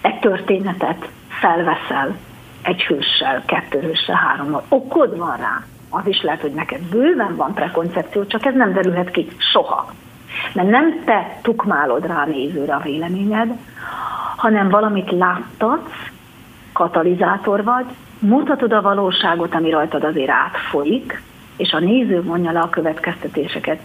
[0.00, 2.16] Egy történetet felveszel
[2.62, 4.64] egy hőssel, kettő hőssel, hárommal.
[4.68, 5.64] Okod van rá.
[5.90, 9.92] Az is lehet, hogy neked bőven van prekoncepció, csak ez nem derülhet ki soha.
[10.52, 13.48] Mert nem te tukmálod rá nézőre a véleményed,
[14.36, 15.92] hanem valamit láttatsz,
[16.72, 17.86] katalizátor vagy,
[18.18, 21.22] mutatod a valóságot, ami rajtad azért átfolyik,
[21.56, 23.80] és a néző mondja le a következtetéseket.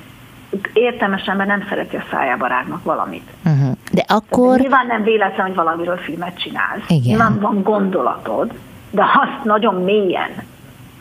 [0.74, 3.30] Értelmesen, mert nem szereti a szájába rágnak valamit.
[3.46, 3.76] Uh-huh.
[3.92, 4.56] De akkor...
[4.56, 6.84] De nyilván nem véletlen, hogy valamiről filmet csinálsz.
[6.88, 7.02] Igen.
[7.04, 8.54] Nyilván van gondolatod,
[8.92, 10.32] de azt nagyon mélyen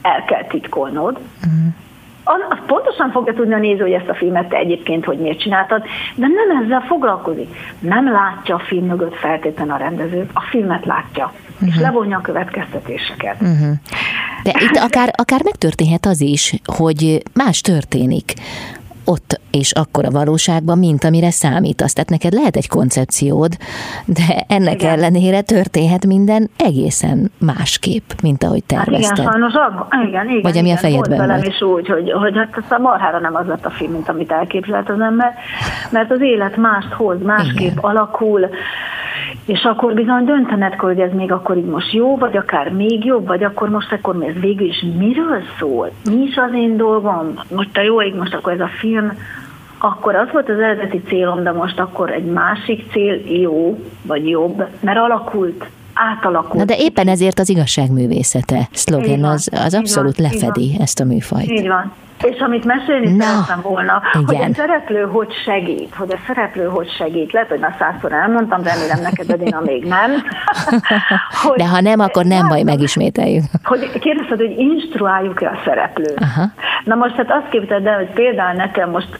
[0.02, 1.74] el kell titkolnod, uh-huh
[2.24, 5.82] az pontosan fogja tudni a néző, hogy ezt a filmet te egyébként hogy miért csináltad,
[6.14, 7.56] de nem ezzel foglalkozik.
[7.78, 11.68] Nem látja a film mögött feltétlenül a rendező, a filmet látja, uh-huh.
[11.68, 11.82] és mhm.
[11.82, 13.40] levonja a következtetéseket.
[13.40, 13.74] Uh-huh.
[14.42, 18.34] De itt akár, akár megtörténhet az is, hogy más történik
[19.04, 21.92] ott és akkor a valóságban, mint amire számítasz.
[21.92, 23.56] Tehát neked lehet egy koncepciód,
[24.04, 24.92] de ennek igen.
[24.92, 29.18] ellenére történhet minden egészen másképp, mint ahogy tervezted.
[29.18, 29.52] Hát igen, sajnos
[30.08, 30.42] igen, igen.
[30.42, 31.30] Vagy ami igen, a fejedben volt.
[31.30, 31.46] volt.
[31.46, 34.90] is úgy, hogy, hogy hát a marhára nem az lett a film, mint amit elképzelt
[34.90, 35.34] az ember,
[35.90, 37.78] mert az élet mást hoz, másképp igen.
[37.80, 38.48] alakul,
[39.46, 43.26] és akkor bizony döntened hogy ez még akkor így most jó, vagy akár még jobb,
[43.26, 45.90] vagy akkor most akkor ez végül is miről szól?
[46.04, 47.34] Mi is az én dolgom?
[47.54, 49.12] Most a jó ég, most akkor ez a film,
[49.78, 54.66] akkor az volt az eredeti célom, de most akkor egy másik cél jó, vagy jobb,
[54.80, 56.54] mert alakult, átalakult.
[56.54, 61.50] Na de éppen ezért az igazságművészete szlogen az, az abszolút van, lefedi ezt a műfajt.
[61.50, 61.92] Így van.
[62.22, 64.24] És amit mesélni Na, szerettem volna, igen.
[64.42, 67.32] hogy a szereplő hogy segít, hogy a szereplő hogy segít.
[67.32, 70.10] Lehet, hogy már százszor elmondtam, remélem neked, Edina még nem.
[71.42, 73.44] Hogy- De ha nem, akkor nem baj, megismételjük.
[73.64, 76.18] hogy kérdezted, hogy instruáljuk-e a szereplőt.
[76.20, 76.44] Aha.
[76.84, 79.18] Na most hát azt képzeld el, hogy például nekem most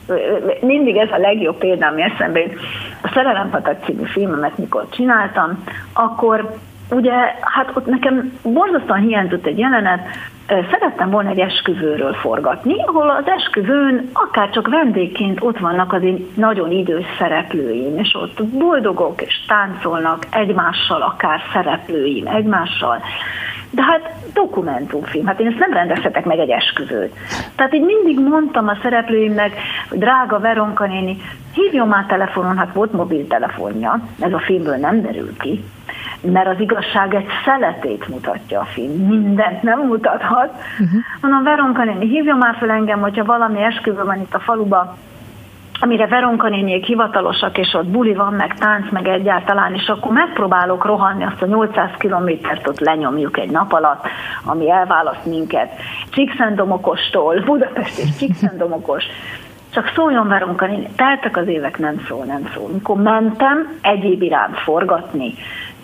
[0.61, 2.61] mindig ez a legjobb példa, ami eszembe jut.
[3.03, 6.55] A Szerelempatak című filmemet mikor csináltam, akkor
[6.91, 10.01] ugye, hát ott nekem borzasztóan hiányzott egy jelenet,
[10.47, 16.27] Szerettem volna egy esküvőről forgatni, ahol az esküvőn akár csak vendégként ott vannak az én
[16.35, 23.03] nagyon idős szereplőim, és ott boldogok és táncolnak egymással, akár szereplőim egymással.
[23.71, 27.15] De hát dokumentumfilm, hát én ezt nem rendezhetek meg egy esküvőt.
[27.57, 29.53] Tehát így mindig mondtam a szereplőimnek,
[29.91, 31.17] drága Veronka néni,
[31.53, 35.65] hívjon már telefonon, hát volt mobiltelefonja, ez a filmből nem derül ki,
[36.33, 40.51] mert az igazság egy szeletét mutatja a film, mindent nem mutathat.
[40.51, 41.01] Uh-huh.
[41.21, 44.97] Mondom, Veronka néni, hívjon már fel engem, hogyha valami esküvő van itt a faluba,
[45.81, 50.85] amire Veronka néniék hivatalosak, és ott buli van, meg tánc, meg egyáltalán, és akkor megpróbálok
[50.85, 54.07] rohanni azt a 800 kilométert, ott lenyomjuk egy nap alatt,
[54.45, 55.73] ami elválaszt minket
[56.11, 59.05] Csíkszentdomokostól, Budapest és Csíkszentdomokos.
[59.71, 62.69] Csak szóljon Veronka néni, teltek az évek, nem szól, nem szól.
[62.73, 65.35] Mikor mentem egyéb iránt forgatni,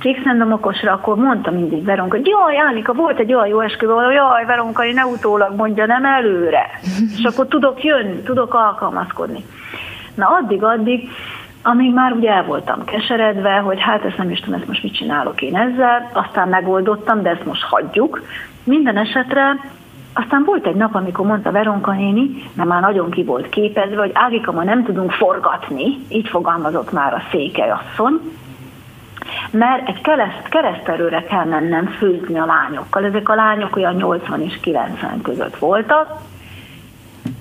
[0.00, 4.44] Csíkszentdomokosra, akkor mondta mindig Veronka, hogy jaj, Ánika, volt egy olyan jó esküvő, ahol jaj,
[4.44, 6.66] Veronka, ne utólag mondja, nem előre.
[7.16, 9.44] És akkor tudok jönni, tudok alkalmazkodni.
[10.14, 11.08] Na addig-addig,
[11.62, 14.94] amíg már ugye el voltam keseredve, hogy hát ezt nem is tudom, ezt most mit
[14.94, 18.22] csinálok én ezzel, aztán megoldottam, de ezt most hagyjuk.
[18.64, 19.56] Minden esetre
[20.14, 24.10] aztán volt egy nap, amikor mondta Veronka néni, mert már nagyon ki volt képezve, hogy
[24.14, 28.20] Ágika, ma nem tudunk forgatni, így fogalmazott már a székely asszony,
[29.50, 33.04] mert egy kereszt, keresztelőre kell mennem főzni a lányokkal.
[33.04, 36.20] Ezek a lányok olyan 80 és 90 között voltak,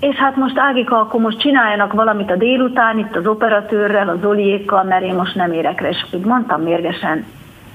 [0.00, 4.82] és hát most Ágika, akkor most csináljanak valamit a délután itt az operatőrrel, az Zoliékkal,
[4.82, 5.88] mert én most nem érek rá.
[5.88, 7.24] És úgy mondtam mérgesen,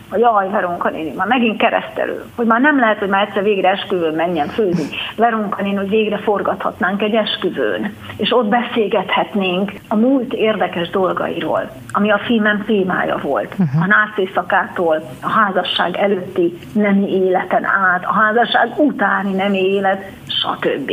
[0.10, 3.70] hogy jaj, Veronka néni, már megint keresztelő, hogy már nem lehet, hogy már egyszer végre
[3.70, 4.86] esküvőn menjen főzni.
[5.16, 12.12] Veronka néni, hogy végre forgathatnánk egy esküvőn, és ott beszélgethetnénk a múlt érdekes dolgairól, ami
[12.12, 13.56] a filmem témája volt.
[13.58, 13.82] Uh-huh.
[13.82, 20.92] A nászészakától, a házasság előtti nemi életen át, a házasság utáni nemi élet, stb.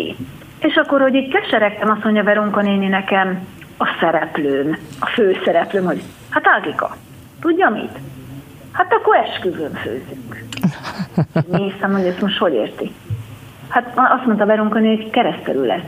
[0.59, 3.47] És akkor, hogy így keseregtem, azt mondja Veronka néni nekem,
[3.79, 6.97] a szereplőm, a főszereplőm, hogy hát Ágika,
[7.41, 7.99] tudja mit?
[8.73, 10.45] Hát akkor esküvőn főzünk.
[11.51, 12.95] Néztem, hogy ezt most hogy érti?
[13.69, 15.85] Hát azt mondta Veronka hogy keresztelő lesz.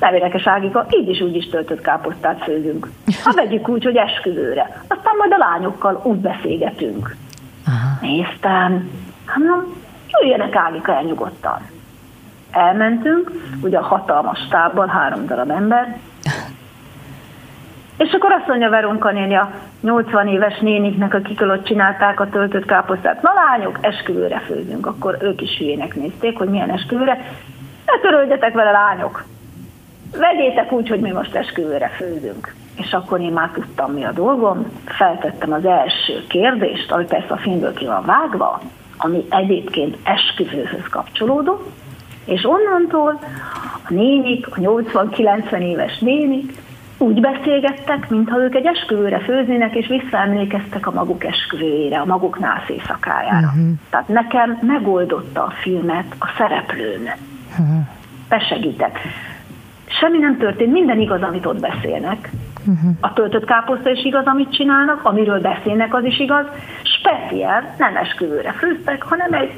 [0.00, 2.88] Levérekes Ágika, így is úgy is töltött káposztát főzünk.
[3.24, 4.82] Ha vegyük úgy, hogy esküvőre.
[4.88, 7.16] Aztán majd a lányokkal úgy beszélgetünk.
[7.66, 7.98] Aha.
[8.00, 8.90] Néztem,
[9.26, 9.74] hát mondom,
[10.08, 11.74] jöjjenek Ágika el nyugodtan
[12.56, 13.30] elmentünk,
[13.62, 15.98] ugye a hatalmas stábban, három darab ember,
[17.96, 22.64] és akkor azt mondja Veronka néni a 80 éves néniknek, akik ott csinálták a töltött
[22.64, 24.86] káposztát, na lányok, esküvőre főzünk.
[24.86, 27.12] Akkor ők is hülyének nézték, hogy milyen esküvőre.
[27.86, 29.24] Ne törődjetek vele, lányok!
[30.18, 32.54] Vegyétek úgy, hogy mi most esküvőre főzünk.
[32.76, 34.66] És akkor én már tudtam, mi a dolgom.
[34.84, 38.60] Feltettem az első kérdést, ami persze a filmből ki van vágva,
[38.96, 41.62] ami egyébként esküvőhöz kapcsolódó,
[42.24, 43.18] és onnantól
[43.88, 46.64] a nénik, a 80-90 éves nénik
[46.98, 52.68] úgy beszélgettek, mintha ők egy esküvőre főznének, és visszaemlékeztek a maguk esküvőjére, a maguk nász
[52.68, 53.46] éjszakájára.
[53.46, 53.72] Uh-huh.
[53.90, 57.02] Tehát nekem megoldotta a filmet a szereplőn.
[57.50, 57.86] Uh-huh.
[58.28, 58.96] Besegített.
[59.86, 62.30] Semmi nem történt, minden igaz, amit ott beszélnek.
[62.66, 62.90] Uh-huh.
[63.00, 66.46] A töltött káposzta is igaz, amit csinálnak, amiről beszélnek, az is igaz.
[66.82, 69.52] Speciál nem esküvőre főztek, hanem egy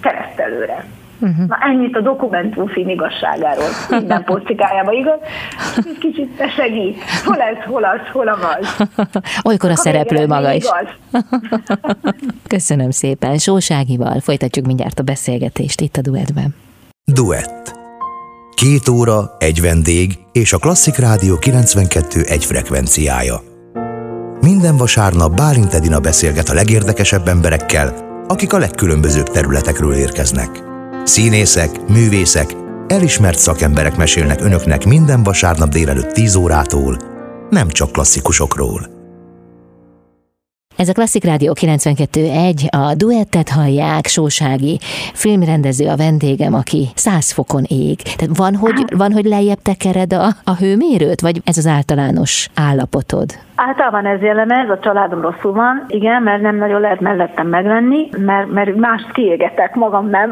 [0.00, 0.84] keresztelőre.
[1.22, 1.46] Uh-huh.
[1.46, 3.68] Na ennyit a dokumentumfilm igazságáról.
[3.90, 5.18] Minden pocikájában igaz.
[5.76, 6.98] Egy kicsit te segít.
[7.24, 8.88] Hol ez, hol az, hol a az.
[9.42, 10.64] Olykor a, a szereplő maga is.
[12.46, 13.38] Köszönöm szépen.
[13.38, 16.54] Sóságival folytatjuk mindjárt a beszélgetést itt a Duettben.
[17.04, 17.80] Duett.
[18.54, 23.34] Két óra, egy vendég és a Klasszik Rádió 92 egy frekvenciája.
[24.40, 27.94] Minden vasárnap Bálint Edina beszélget a legérdekesebb emberekkel,
[28.26, 30.71] akik a legkülönbözőbb területekről érkeznek.
[31.04, 36.96] Színészek, művészek, elismert szakemberek mesélnek önöknek minden vasárnap délelőtt 10 órától,
[37.50, 39.01] nem csak klasszikusokról.
[40.76, 44.78] Ez a Klasszik Rádió 92.1, a duettet hallják, Sósági
[45.14, 47.96] filmrendező a vendégem, aki száz fokon ég.
[47.96, 53.26] Tehát van, hogy, van, hogy lejjebb tekered a, a hőmérőt, vagy ez az általános állapotod?
[53.54, 58.52] Általában ez jellemez, a családom rosszul van, igen, mert nem nagyon lehet mellettem meglenni, mert,
[58.52, 60.30] mert más kiégetek, magam nem.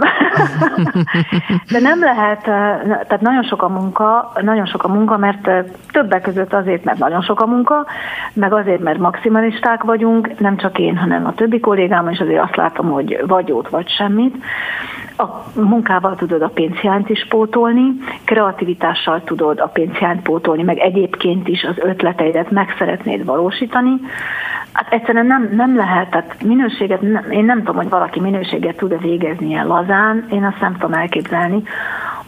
[1.72, 5.50] De nem lehet, tehát nagyon sok a munka, nagyon sok a munka, mert
[5.92, 7.86] többek között azért, mert nagyon sok a munka,
[8.32, 12.56] meg azért, mert maximalisták vagyunk, nem csak én, hanem a többi kollégám, és azért azt
[12.56, 14.44] látom, hogy vagy jót, vagy semmit.
[15.16, 17.92] A munkával tudod a pénzhiányt is pótolni,
[18.24, 24.00] kreativitással tudod a pénzhiányt pótolni, meg egyébként is az ötleteidet meg szeretnéd valósítani.
[24.72, 28.96] Hát egyszerűen nem, nem lehet, tehát minőséget, nem, én nem tudom, hogy valaki minőséget tud-e
[28.96, 31.62] végezni ilyen lazán, én azt nem tudom elképzelni.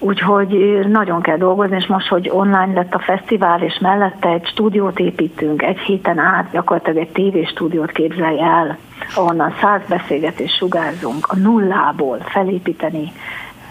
[0.04, 4.98] Úgyhogy nagyon kell dolgozni, és most, hogy online lett a fesztivál, és mellette egy stúdiót
[4.98, 8.76] építünk, egy héten át gyakorlatilag egy tévéstúdiót képzelj el,
[9.14, 13.12] ahonnan száz beszélgetést sugárzunk, a nullából felépíteni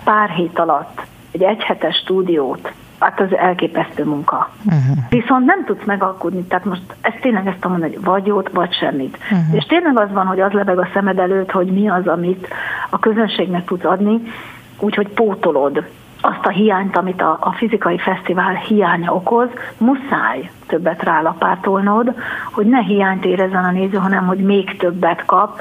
[0.04, 4.50] pár hét alatt egy egyhetes stúdiót, hát az elképesztő munka.
[4.66, 4.98] Uh-huh.
[5.10, 8.74] Viszont nem tudsz megalkudni, tehát most ezt tényleg ezt tudom mondani, hogy vagy jót, vagy
[8.74, 9.18] semmit.
[9.18, 9.56] Uh-huh.
[9.56, 12.48] És tényleg az van, hogy az lebeg a szemed előtt, hogy mi az, amit
[12.90, 14.22] a közönségnek tudsz adni,
[14.80, 15.84] úgyhogy pótolod
[16.22, 22.14] azt a hiányt, amit a, a fizikai fesztivál hiánya okoz, muszáj többet rálapátolnod,
[22.52, 25.60] hogy ne hiányt érezzen a néző, hanem hogy még többet kap.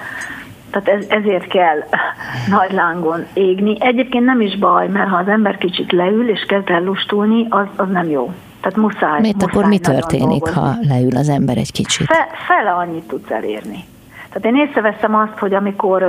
[0.71, 1.79] Tehát ez, ezért kell
[2.59, 3.77] nagy lángon égni.
[3.81, 7.67] Egyébként nem is baj, mert ha az ember kicsit leül és kezd el lustulni, az,
[7.77, 8.33] az nem jó.
[8.61, 9.21] Tehát muszáj.
[9.21, 12.07] Miért muszáj akkor mi történik, ha leül az ember egy kicsit?
[12.07, 13.85] Fe, fele annyit tudsz elérni.
[14.33, 16.03] Tehát én észreveszem azt, hogy amikor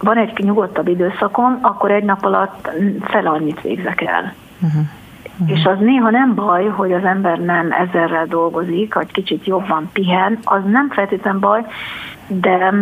[0.00, 4.34] van egy nyugodtabb időszakom, akkor egy nap alatt fel annyit végzek el.
[4.62, 4.82] Uh-huh.
[5.40, 5.56] Uh-huh.
[5.56, 10.38] És az néha nem baj, hogy az ember nem ezerrel dolgozik, vagy kicsit jobban pihen,
[10.44, 11.64] az nem feltétlenül baj,
[12.26, 12.72] de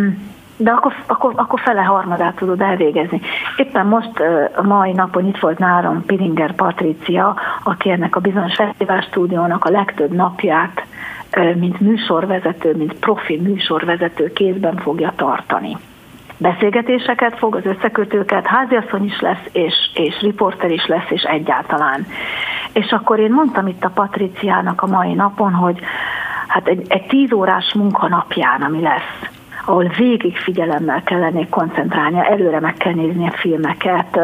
[0.61, 3.21] de akkor, akkor, akkor fele harmadát tudod elvégezni.
[3.57, 4.11] Éppen most
[4.55, 9.69] a mai napon itt volt nálam Piringer Patricia, aki ennek a bizonyos fesztivál stúdiónak a
[9.69, 10.85] legtöbb napját,
[11.55, 15.77] mint műsorvezető, mint profi műsorvezető kézben fogja tartani
[16.41, 22.07] beszélgetéseket fog, az összekötőket, háziasszony is lesz, és, és riporter is lesz, és egyáltalán.
[22.73, 25.79] És akkor én mondtam itt a Patriciának a mai napon, hogy
[26.47, 29.29] hát egy, egy tíz órás munkanapján, ami lesz,
[29.65, 34.19] ahol végig figyelemmel kell lenni, koncentrálnia, előre meg kell nézni a filmeket,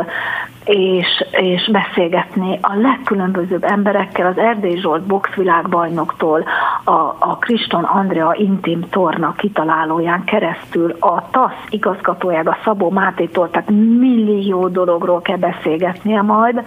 [0.67, 6.45] és, és beszélgetni a legkülönbözőbb emberekkel, az Erdély Zsolt boxvilágbajnoktól,
[6.83, 13.69] a, a Kriston Andrea intim torna kitalálóján keresztül, a TASZ igazgatójága Szabó Mátétól, tehát
[13.99, 16.63] millió dologról kell beszélgetnie majd,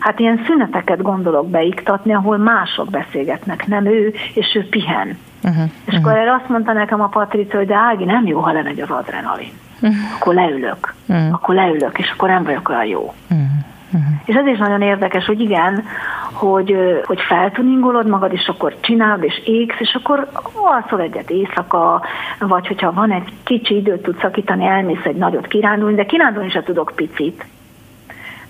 [0.00, 5.18] hát ilyen szüneteket gondolok beiktatni, ahol mások beszélgetnek, nem ő, és ő pihen.
[5.42, 6.00] Uh-huh, és uh-huh.
[6.00, 8.90] akkor erre azt mondta nekem a Patricia, hogy de Ági, nem jó, ha lemegy az
[8.90, 9.52] adrenalin.
[9.80, 9.98] Uh-huh.
[10.18, 10.94] Akkor leülök.
[11.06, 11.32] Uh-huh.
[11.34, 13.14] Akkor leülök, és akkor nem vagyok olyan jó.
[13.30, 13.46] Uh-huh.
[13.92, 14.12] Uh-huh.
[14.24, 15.84] És ez is nagyon érdekes, hogy igen,
[16.32, 22.02] hogy, hogy feltuningolod magad, és akkor csinálod, és égsz, és akkor alszol egyet éjszaka,
[22.38, 26.62] vagy hogyha van egy kicsi időt tudsz szakítani, elmész egy nagyot kirándulni, de kirándulni se
[26.62, 27.44] tudok picit.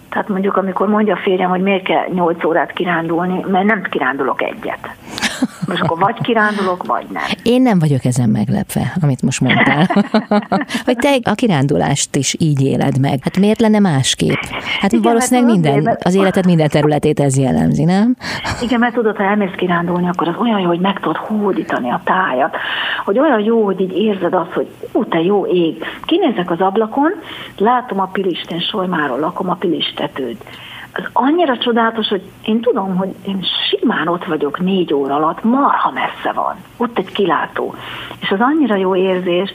[0.08, 4.42] Tehát mondjuk, amikor mondja a férjem, hogy miért kell 8 órát kirándulni, mert nem kirándulok
[4.42, 4.90] egyet.
[5.68, 7.22] Most akkor vagy kirándulok, vagy nem.
[7.42, 9.86] Én nem vagyok ezen meglepve, amit most mondtál.
[10.86, 13.18] hogy te a kirándulást is így éled meg.
[13.22, 14.42] Hát miért lenne másképp?
[14.80, 18.16] Hát Igen, valószínűleg minden, az életed minden területét ez jellemzi, nem?
[18.62, 22.00] Igen, mert tudod, ha elmész kirándulni, akkor az olyan jó, hogy meg tudod hódítani a
[22.04, 22.56] tájat.
[23.04, 25.84] Hogy olyan jó, hogy így érzed azt, hogy ú, te jó ég.
[26.04, 27.10] Kinézek az ablakon,
[27.56, 30.44] látom a Pilisten Solymáról lakom a Pilistetőt
[30.92, 35.90] az annyira csodálatos, hogy én tudom, hogy én simán ott vagyok négy óra alatt, marha
[35.90, 36.56] messze van.
[36.76, 37.74] Ott egy kilátó.
[38.20, 39.54] És az annyira jó érzés,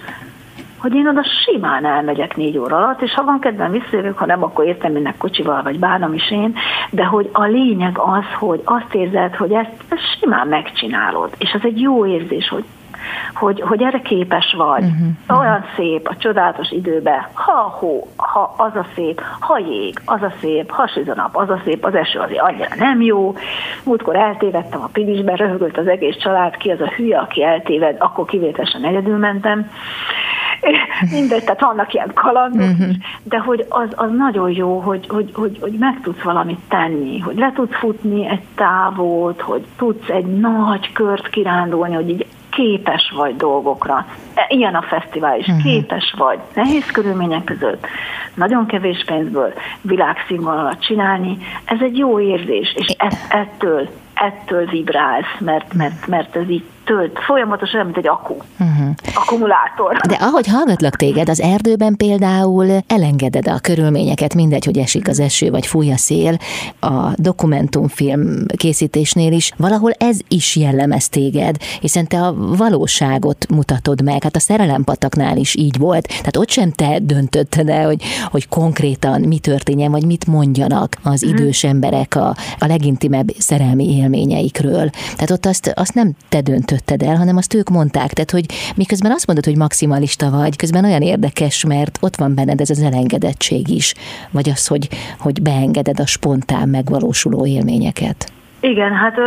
[0.78, 4.43] hogy én oda simán elmegyek négy óra alatt, és ha van kedvem visszajövök, ha nem,
[4.43, 6.56] akkor értem mennek kocsival, vagy bánom is én,
[6.91, 11.62] de hogy a lényeg az, hogy azt érzed, hogy ezt, ezt simán megcsinálod, és az
[11.63, 12.63] egy jó érzés, hogy
[13.34, 14.84] hogy, hogy erre képes vagy.
[14.84, 15.39] Uh-huh.
[15.39, 20.22] Olyan szép a csodálatos időben, ha a hó, ha az a szép, ha jég, az
[20.22, 23.36] a szép, ha süz a nap, az a szép, az eső azért annyira nem jó.
[23.84, 28.26] Múltkor eltévedtem a pilisben, röhögött az egész család, ki az a hülye, aki eltéved, akkor
[28.26, 29.70] kivételesen egyedül mentem.
[31.12, 32.96] Mindegy, tehát vannak ilyen kalandok, uh-huh.
[33.24, 37.38] de hogy az, az nagyon jó, hogy, hogy, hogy, hogy meg tudsz valamit tenni, hogy
[37.38, 43.36] le tudsz futni egy távot, hogy tudsz egy nagy kört kirándulni, hogy így képes vagy
[43.36, 44.06] dolgokra.
[44.34, 45.63] E, ilyen a fesztivál is, uh-huh.
[45.63, 46.39] képes vagy.
[46.54, 47.88] Nehéz körülmények között,
[48.34, 55.74] nagyon kevés pénzből világszínvonalat csinálni, ez egy jó érzés, és e- ettől, ettől vibrálsz, mert,
[55.74, 58.89] mert, mert ez így tölt, folyamatosan, mint egy akku, uh-huh.
[59.14, 59.97] akkumulátor.
[60.07, 65.49] De ahogy hallgatlak téged, az erdőben például elengeded a körülményeket, mindegy, hogy esik az eső,
[65.49, 66.38] vagy fúj a szél,
[66.80, 74.24] a dokumentumfilm készítésnél is, valahol ez is jellemez téged, hiszen te a valóságot mutatod meg,
[74.24, 79.22] hát a szerelempataknál is így volt, tehát ott sem te döntötted el, hogy, hogy konkrétan
[79.22, 81.32] mi történjen, vagy mit mondjanak az mhm.
[81.32, 84.89] idős emberek a, a legintimebb szerelmi élményeikről.
[84.89, 86.41] Tehát ott azt, azt nem te
[86.76, 88.13] döntötted el, hanem azt ők mondták.
[88.13, 88.45] Tehát, hogy
[88.76, 92.82] miközben azt mondod, hogy maximalista vagy, közben olyan érdekes, mert ott van benned ez az
[92.82, 93.93] elengedettség is,
[94.32, 94.88] vagy az, hogy,
[95.19, 98.30] hogy beengeded a spontán megvalósuló élményeket.
[98.59, 99.17] Igen, hát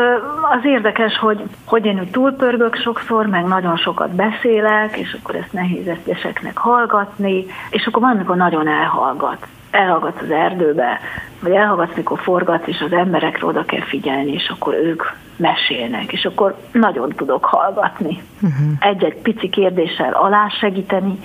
[0.59, 5.53] az érdekes, hogy, hogy én úgy túlpörgök sokszor, meg nagyon sokat beszélek, és akkor ezt
[5.53, 10.99] nehéz egyeseknek hallgatni, és akkor van, amikor nagyon elhallgat elhallgatsz az erdőbe,
[11.41, 15.03] vagy elhallgatsz, mikor forgatsz, és az emberekre oda kell figyelni, és akkor ők
[15.39, 18.23] mesélnek, és akkor nagyon tudok hallgatni.
[18.43, 18.69] Uh-huh.
[18.79, 21.19] Egy-egy pici kérdéssel alá segíteni,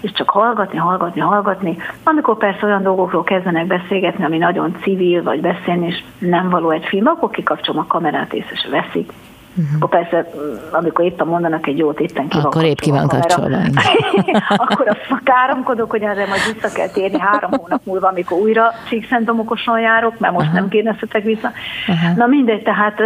[0.00, 1.76] és csak hallgatni, hallgatni, hallgatni.
[2.04, 6.84] Amikor persze olyan dolgokról kezdenek beszélgetni, ami nagyon civil, vagy beszélni, és nem való egy
[6.84, 9.12] film, akkor kikapcsolom a kamerát, és veszik,
[9.54, 9.74] Uh-huh.
[9.80, 10.30] Akkor persze,
[10.70, 13.56] amikor éppen mondanak egy jót, éppen ki Akkor épp ki van kapcsolva.
[14.64, 19.80] akkor azt káromkodok, hogy erre majd vissza kell térni három hónap múlva, amikor újra Csíkszentomokoson
[19.80, 20.60] járok, mert most uh-huh.
[20.60, 21.50] nem kérdeztetek vissza.
[21.88, 22.16] Uh-huh.
[22.16, 23.00] Na mindegy, tehát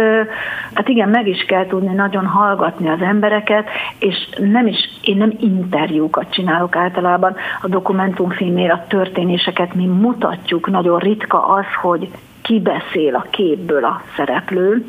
[0.73, 3.67] hát igen, meg is kell tudni nagyon hallgatni az embereket,
[3.99, 10.99] és nem is, én nem interjúkat csinálok általában a dokumentumfilmnél, a történéseket mi mutatjuk, nagyon
[10.99, 14.85] ritka az, hogy ki beszél a képből a szereplő,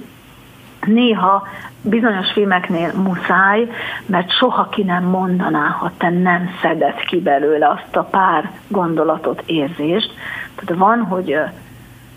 [0.87, 1.47] néha
[1.83, 3.69] bizonyos filmeknél muszáj,
[4.07, 9.43] mert soha ki nem mondaná, ha te nem szeded ki belőle azt a pár gondolatot,
[9.47, 10.13] érzést.
[10.55, 11.39] Tehát van, hogy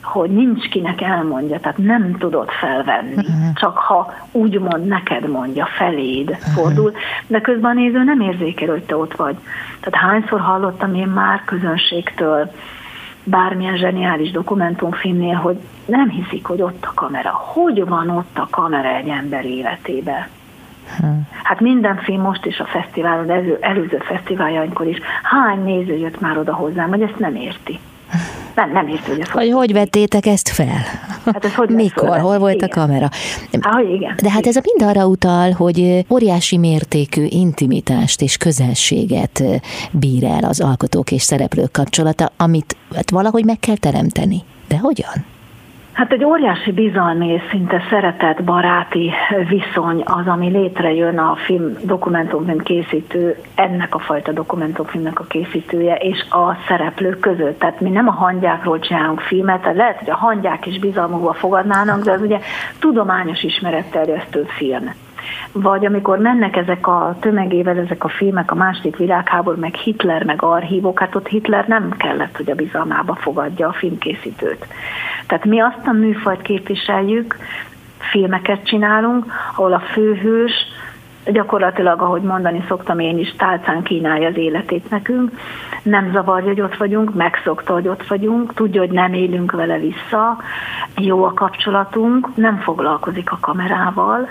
[0.03, 3.53] hogy nincs kinek elmondja, tehát nem tudod felvenni, uh-huh.
[3.53, 6.53] csak ha úgymond neked mondja, feléd uh-huh.
[6.53, 6.93] fordul,
[7.27, 9.35] de közben a néző nem érzékel, hogy te ott vagy.
[9.79, 12.51] Tehát hányszor hallottam én már közönségtől,
[13.29, 17.29] bármilyen zseniális dokumentumfilmnél, hogy nem hiszik, hogy ott a kamera.
[17.29, 20.29] Hogy van ott a kamera egy ember életébe?
[20.97, 21.27] Hmm.
[21.43, 26.37] Hát minden film most is a fesztiválon, elő, előző fesztiváljainkor is, hány néző jött már
[26.37, 27.79] oda hozzám, hogy ezt nem érti.
[28.59, 30.81] Nem, nem érti, hogy ezt hogy, hogy vettétek ezt fel?
[31.25, 32.19] Hát ez hogy Mikor?
[32.19, 32.69] Hol volt igen.
[32.69, 33.09] a kamera?
[33.61, 34.15] Há, igen.
[34.21, 39.43] De hát ez a mind arra utal, hogy óriási mértékű intimitást és közelséget
[39.91, 44.41] bír el az alkotók és szereplők kapcsolata, amit hát valahogy meg kell teremteni.
[44.67, 45.25] De hogyan?
[45.99, 49.11] Hát egy óriási bizalmi szinte szeretett baráti
[49.47, 56.25] viszony az, ami létrejön a film dokumentumfilm készítő, ennek a fajta dokumentumfilmnek a készítője és
[56.29, 57.59] a szereplők között.
[57.59, 62.03] Tehát mi nem a hangyákról csinálunk filmet, tehát lehet, hogy a hangyák is bizalmukba fogadnának,
[62.03, 62.39] de az ugye
[62.79, 64.93] tudományos ismeretterjesztő film
[65.51, 70.43] vagy amikor mennek ezek a tömegével ezek a filmek, a második világháború, meg Hitler, meg
[70.43, 74.67] archívok, hát ott Hitler nem kellett, hogy a bizalmába fogadja a filmkészítőt.
[75.27, 77.35] Tehát mi azt a műfajt képviseljük,
[77.97, 80.51] filmeket csinálunk, ahol a főhős
[81.25, 85.31] gyakorlatilag, ahogy mondani szoktam én is, tálcán kínálja az életét nekünk,
[85.83, 90.37] nem zavarja, hogy ott vagyunk, megszokta, hogy ott vagyunk, tudja, hogy nem élünk vele vissza,
[90.95, 94.29] jó a kapcsolatunk, nem foglalkozik a kamerával,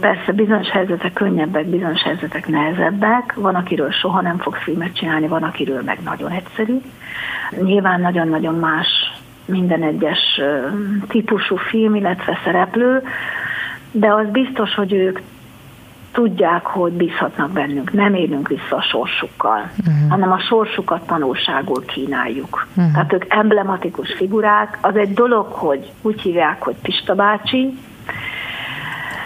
[0.00, 3.34] Persze bizonyos helyzetek könnyebbek, bizonyos helyzetek nehezebbek.
[3.34, 6.80] Van, akiről soha nem fog filmet csinálni, van, akiről meg nagyon egyszerű.
[7.62, 8.86] Nyilván nagyon-nagyon más
[9.44, 10.40] minden egyes
[11.08, 13.02] típusú film, illetve szereplő,
[13.90, 15.20] de az biztos, hogy ők
[16.12, 17.92] tudják, hogy bízhatnak bennünk.
[17.92, 20.10] Nem élünk vissza a sorsukkal, uh-huh.
[20.10, 22.66] hanem a sorsukat tanulságul kínáljuk.
[22.76, 22.92] Uh-huh.
[22.92, 24.78] Tehát ők emblematikus figurák.
[24.80, 27.78] Az egy dolog, hogy úgy hívják, hogy Pista bácsi,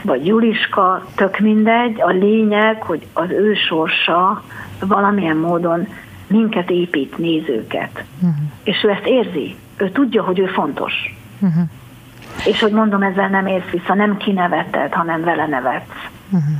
[0.02, 2.00] vagy Juliska, tök mindegy.
[2.00, 4.42] A lényeg, hogy az ő sorsa
[4.80, 5.86] valamilyen módon
[6.26, 8.04] minket épít, nézőket.
[8.14, 8.34] Uh-huh.
[8.64, 9.56] És ő ezt érzi.
[9.76, 10.92] Ő tudja, hogy ő fontos.
[11.40, 11.62] Uh-huh.
[12.46, 16.08] És hogy mondom, ezzel nem érsz vissza, nem kineveted, hanem vele nevetsz.
[16.24, 16.54] Uh-huh.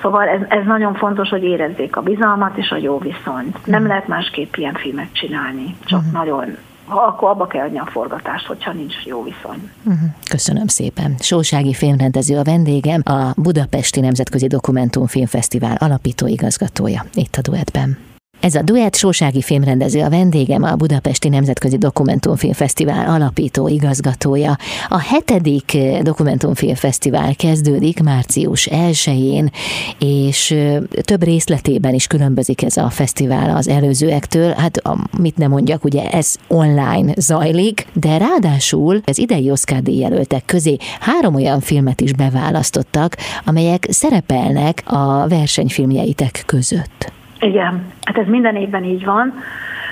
[0.00, 3.56] Szóval ez, ez nagyon fontos, hogy érezzék a bizalmat és a jó viszonyt.
[3.56, 3.66] Uh-huh.
[3.66, 6.14] Nem lehet másképp ilyen filmet csinálni, csak uh-huh.
[6.14, 6.56] nagyon
[6.90, 9.70] ha akkor abba kell adni a forgatást, hogyha nincs jó viszony.
[9.84, 10.08] Uh-huh.
[10.30, 11.14] Köszönöm szépen.
[11.18, 18.09] Sósági filmrendező a vendégem, a Budapesti Nemzetközi Dokumentumfilmfesztivál alapító igazgatója itt a duetben.
[18.40, 24.56] Ez a duett Sósági filmrendező a vendégem, a Budapesti Nemzetközi Dokumentumfilmfesztivál alapító igazgatója.
[24.88, 29.50] A hetedik Dokumentumfilmfesztivál kezdődik március 1-én,
[29.98, 30.56] és
[31.00, 34.52] több részletében is különbözik ez a fesztivál az előzőektől.
[34.52, 34.82] Hát
[35.18, 41.34] mit nem mondjak, ugye ez online zajlik, de ráadásul az idei Oscar jelöltek közé három
[41.34, 47.12] olyan filmet is beválasztottak, amelyek szerepelnek a versenyfilmjeitek között.
[47.40, 49.34] Igen, hát ez minden évben így van,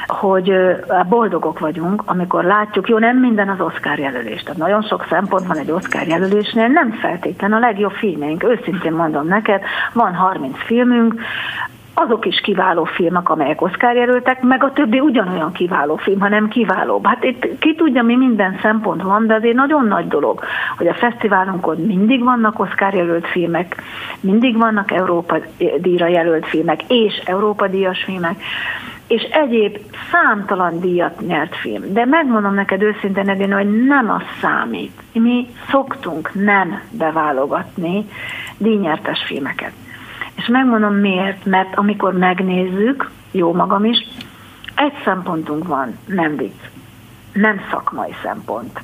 [0.07, 0.53] hogy
[1.09, 4.43] boldogok vagyunk, amikor látjuk, jó, nem minden az Oscar jelölés.
[4.43, 8.45] Tehát nagyon sok szempont van egy Oscar jelölésnél, nem feltétlen a legjobb filmeink.
[8.45, 11.21] Őszintén mondom neked, van 30 filmünk,
[11.99, 17.07] azok is kiváló filmek, amelyek Oscar jelöltek, meg a többi ugyanolyan kiváló film, hanem kiválóbb.
[17.07, 20.41] Hát itt ki tudja, mi minden szempont van, de azért nagyon nagy dolog,
[20.77, 23.83] hogy a fesztiválunkon mindig vannak Oscar jelölt filmek,
[24.21, 25.39] mindig vannak Európa
[25.79, 28.37] díjra jelölt filmek, és Európa díjas filmek,
[29.07, 29.79] és egyéb
[30.11, 31.93] számtalan díjat nyert film.
[31.93, 34.93] De megmondom neked őszintén, Edina, hogy nem az számít.
[35.13, 38.05] Mi szoktunk nem beválogatni
[38.59, 39.73] díjnyertes filmeket.
[40.39, 44.07] És megmondom miért, mert amikor megnézzük, jó magam is,
[44.75, 46.61] egy szempontunk van, nem vicc,
[47.33, 48.81] nem szakmai szempont.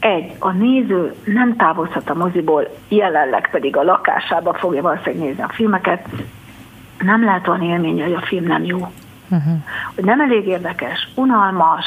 [0.00, 5.52] Egy, a néző nem távozhat a moziból, jelenleg pedig a lakásába fogja valószínűleg nézni a
[5.52, 6.08] filmeket,
[6.98, 8.78] nem lehet olyan élmény, hogy a film nem jó.
[9.28, 9.54] Uh-huh.
[9.94, 11.84] Hogy nem elég érdekes, unalmas,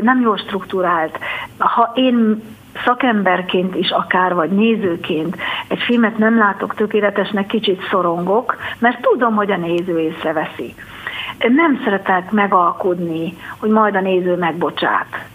[0.00, 1.18] nem jól struktúrált.
[1.58, 2.42] Ha én
[2.84, 5.36] szakemberként is akár, vagy nézőként
[5.68, 10.74] egy filmet nem látok tökéletesnek, kicsit szorongok, mert tudom, hogy a néző észreveszi.
[11.38, 15.30] Nem szeretek megalkudni, hogy majd a néző megbocsát.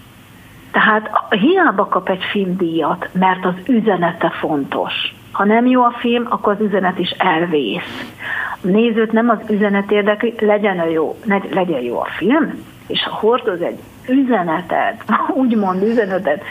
[0.71, 4.93] Tehát hiába kap egy film díjat, mert az üzenete fontos.
[5.31, 8.13] Ha nem jó a film, akkor az üzenet is elvész.
[8.63, 11.17] A nézőt nem az üzenet érdekli, legyen jó,
[11.51, 15.03] legyen jó a film, és ha hordoz egy üzenetet,
[15.41, 16.43] úgymond üzenetet,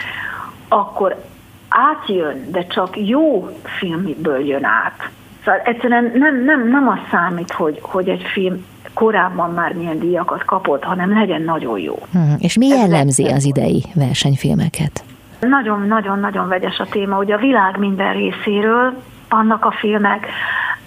[0.67, 1.25] akkor
[1.69, 5.09] átjön, de csak jó filmből jön át.
[5.45, 10.45] Szóval egyszerűen nem, nem, nem az számít, hogy, hogy egy film korábban már milyen díjakat
[10.45, 11.99] kapott, hanem legyen nagyon jó.
[12.11, 12.35] Hmm.
[12.39, 15.03] És mi jellemzi az idei versenyfilmeket?
[15.39, 17.17] Nagyon-nagyon-nagyon vegyes a téma.
[17.17, 18.93] Ugye a világ minden részéről
[19.29, 20.27] vannak a filmek,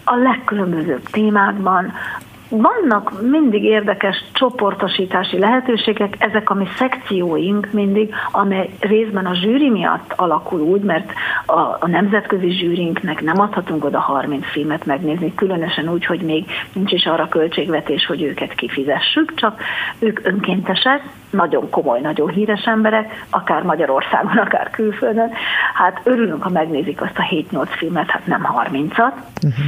[0.05, 1.93] a legkülönbözőbb témákban,
[2.51, 10.12] vannak mindig érdekes csoportosítási lehetőségek, ezek a mi szekcióink mindig, amely részben a zsűri miatt
[10.16, 11.12] alakul úgy, mert
[11.46, 16.92] a, a nemzetközi zsűrinknek nem adhatunk oda 30 filmet megnézni, különösen úgy, hogy még nincs
[16.92, 19.61] is arra költségvetés, hogy őket kifizessük, csak
[19.98, 25.30] ők önkéntesek, nagyon komoly, nagyon híres emberek, akár Magyarországon, akár külföldön.
[25.74, 29.12] Hát örülünk, ha megnézik azt a 7-8 filmet, hát nem 30-at.
[29.44, 29.64] Uh-huh.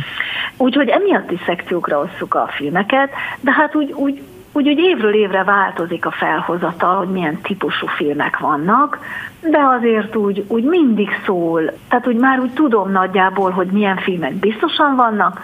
[0.56, 3.10] Úgyhogy emiatt is szekciókra osszuk a filmeket,
[3.40, 8.38] de hát úgy, úgy, úgy, úgy évről évre változik a felhozatal, hogy milyen típusú filmek
[8.38, 8.98] vannak,
[9.40, 14.34] de azért úgy, úgy mindig szól, tehát úgy már úgy tudom nagyjából, hogy milyen filmek
[14.34, 15.40] biztosan vannak,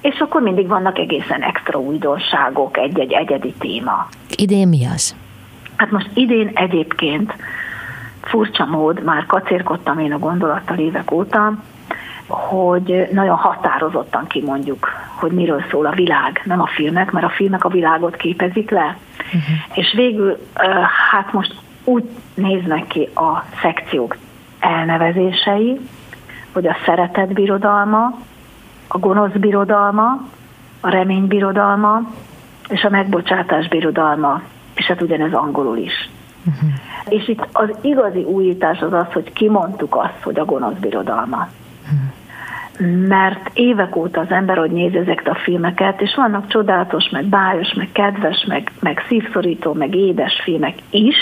[0.00, 4.08] és akkor mindig vannak egészen extra újdonságok, egy-egy egyedi téma.
[4.36, 5.16] Idén mi az?
[5.76, 7.34] Hát most idén egyébként
[8.22, 11.52] furcsa mód, már kacérkodtam én a gondolattal évek óta,
[12.28, 17.64] hogy nagyon határozottan kimondjuk, hogy miről szól a világ, nem a filmek, mert a filmek
[17.64, 18.96] a világot képezik le.
[19.16, 19.78] Uh-huh.
[19.78, 20.38] És végül,
[21.10, 21.54] hát most
[21.84, 24.16] úgy néznek ki a szekciók
[24.58, 25.80] elnevezései,
[26.52, 28.18] hogy a szeretet birodalma,
[28.88, 30.26] a gonosz birodalma,
[30.80, 32.00] a remény birodalma,
[32.68, 34.42] és a megbocsátás birodalma,
[34.74, 36.08] és hát ugyanez angolul is.
[36.44, 36.70] Uh-huh.
[37.08, 41.48] És itt az igazi újítás az az, hogy kimondtuk azt, hogy a gonosz birodalma
[43.08, 47.72] mert évek óta az ember, hogy nézi ezeket a filmeket, és vannak csodálatos, meg bájos,
[47.72, 51.16] meg kedves, meg, meg szívszorító, meg édes filmek is,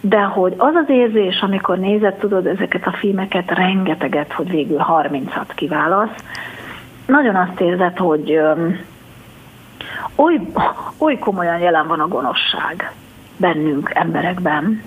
[0.00, 5.50] de hogy az az érzés, amikor nézed, tudod ezeket a filmeket, rengeteget, hogy végül 30-at
[5.54, 6.24] kiválasz,
[7.06, 8.40] nagyon azt érzed, hogy
[10.14, 10.40] oly,
[10.98, 12.92] oly komolyan jelen van a gonoszság
[13.36, 14.82] bennünk, emberekben,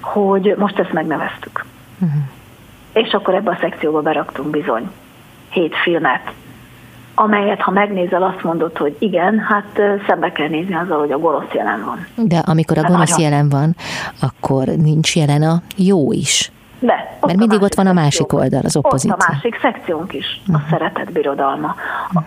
[0.00, 1.64] hogy most ezt megneveztük.
[2.00, 2.22] Uh-huh
[2.92, 4.90] és akkor ebbe a szekcióba beraktunk bizony
[5.50, 6.32] hét filmet,
[7.14, 11.52] amelyet, ha megnézel, azt mondod, hogy igen, hát szembe kell nézni azzal, hogy a gonosz
[11.52, 12.06] jelen van.
[12.26, 13.30] De amikor a hát gonosz nagyon.
[13.30, 13.76] jelen van,
[14.20, 16.50] akkor nincs jelen a jó is.
[16.78, 19.12] De, Mert mindig ott van a másik oldal, az opozíció.
[19.12, 20.54] Ott a másik szekciónk is, uh-huh.
[20.54, 20.70] a mhm.
[20.70, 21.74] szeretet birodalma.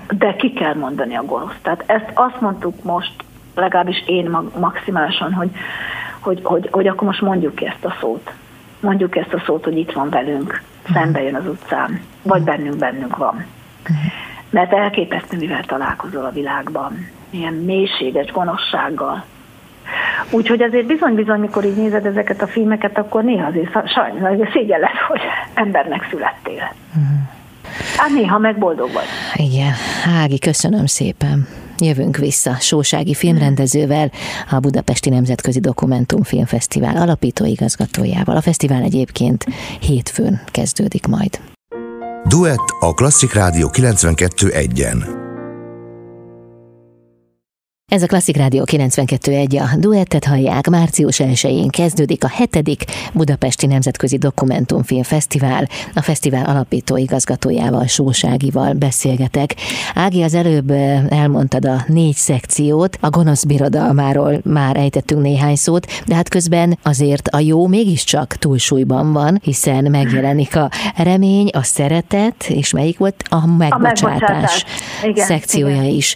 [0.09, 1.55] De ki kell mondani a gonosz.
[1.61, 3.13] Tehát ezt azt mondtuk most,
[3.55, 5.49] legalábbis én maximálisan, hogy,
[6.19, 8.31] hogy, hogy, hogy akkor most mondjuk ki ezt a szót
[8.81, 10.61] mondjuk ezt a szót, hogy itt van velünk,
[10.93, 13.45] szembe jön az utcán, vagy bennünk bennünk van.
[14.49, 17.07] mert elképesztő, mivel találkozol a világban.
[17.29, 19.23] Ilyen mélységes gonoszsággal.
[20.29, 25.05] Úgyhogy azért bizony-bizony, mikor így nézed ezeket a filmeket, akkor néha azért sajnos szégyen lesz,
[25.07, 25.21] hogy
[25.53, 26.73] embernek születtél.
[26.87, 27.19] Uh-huh.
[27.97, 29.05] Hát néha meg boldog vagy.
[29.33, 29.73] Igen.
[30.21, 31.47] Ági, köszönöm szépen.
[31.77, 34.11] Jövünk vissza Sósági filmrendezővel,
[34.49, 38.35] a Budapesti Nemzetközi Dokumentumfilmfesztivál alapító igazgatójával.
[38.35, 39.45] A fesztivál egyébként
[39.79, 41.39] hétfőn kezdődik majd.
[42.27, 45.20] Duett a Klasszik Rádió 92.1-en.
[47.91, 50.69] Ez a Klasszik Rádió 92.1 a duettet hallják.
[50.69, 52.83] Március 1-én kezdődik a hetedik
[53.13, 55.67] Budapesti Nemzetközi Dokumentumfilm Fesztivál.
[55.95, 59.55] A fesztivál alapító igazgatójával, Sóságival beszélgetek.
[59.95, 60.71] Ági, az előbb
[61.09, 67.27] elmondtad a négy szekciót, a gonosz birodalmáról már ejtettünk néhány szót, de hát közben azért
[67.27, 73.23] a jó mégiscsak túlsúlyban van, hiszen megjelenik a remény, a szeretet, és melyik volt?
[73.29, 74.65] A megbocsátás, a megbocsátás.
[75.03, 75.85] Igen, szekciója igen.
[75.85, 76.15] is.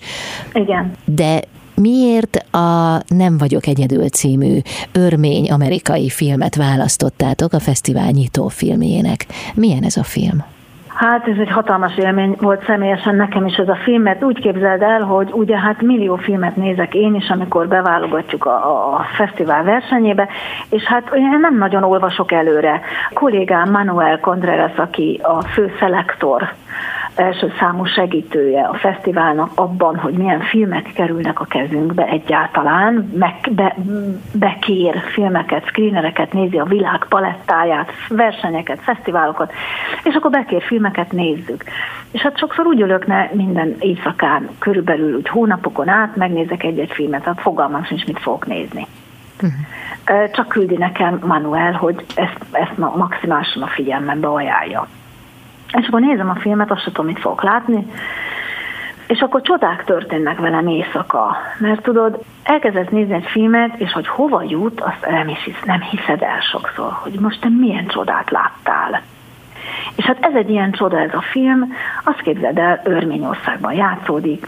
[0.53, 0.91] Igen.
[1.05, 1.41] De
[1.76, 4.57] Miért a Nem vagyok egyedül című
[4.93, 9.26] örmény amerikai filmet választottátok a fesztivál nyitó filmjének?
[9.55, 10.43] Milyen ez a film?
[10.95, 14.82] Hát ez egy hatalmas élmény volt személyesen nekem is ez a film, mert úgy képzeld
[14.82, 20.28] el, hogy ugye hát millió filmet nézek én is, amikor beválogatjuk a, a fesztivál versenyébe,
[20.69, 22.82] és hát én nem nagyon olvasok előre.
[23.09, 26.53] A kollégám Manuel Contreras, aki a fő szelektor
[27.16, 33.76] első számú segítője a fesztiválnak abban, hogy milyen filmek kerülnek a kezünkbe egyáltalán, meg be,
[34.34, 39.53] bekér filmeket, screenereket, nézi a világ palettáját, versenyeket, fesztiválokat,
[40.03, 41.63] és akkor bekér filmeket, nézzük.
[42.11, 47.24] És hát sokszor úgy ülök ne minden éjszakán, körülbelül úgy hónapokon át, megnézek egy-egy filmet,
[47.24, 48.88] tehát fogalmam sincs, mit fogok nézni.
[49.41, 50.32] Uh-huh.
[50.32, 54.88] Csak küldi nekem Manuel, hogy ezt, ezt maximálisan a figyelmembe ajánlja.
[55.74, 57.88] És akkor nézem a filmet, azt tudom, mit fogok látni,
[59.07, 61.38] és akkor csodák történnek velem éjszaka.
[61.57, 65.82] Mert tudod, elkezdesz nézni egy filmet, és hogy hova jut, azt nem, is hisz, nem
[65.82, 69.01] hiszed el sokszor, hogy most te milyen csodát láttál.
[69.95, 74.47] És hát ez egy ilyen csoda ez a film, azt képzeld el, Örményországban játszódik,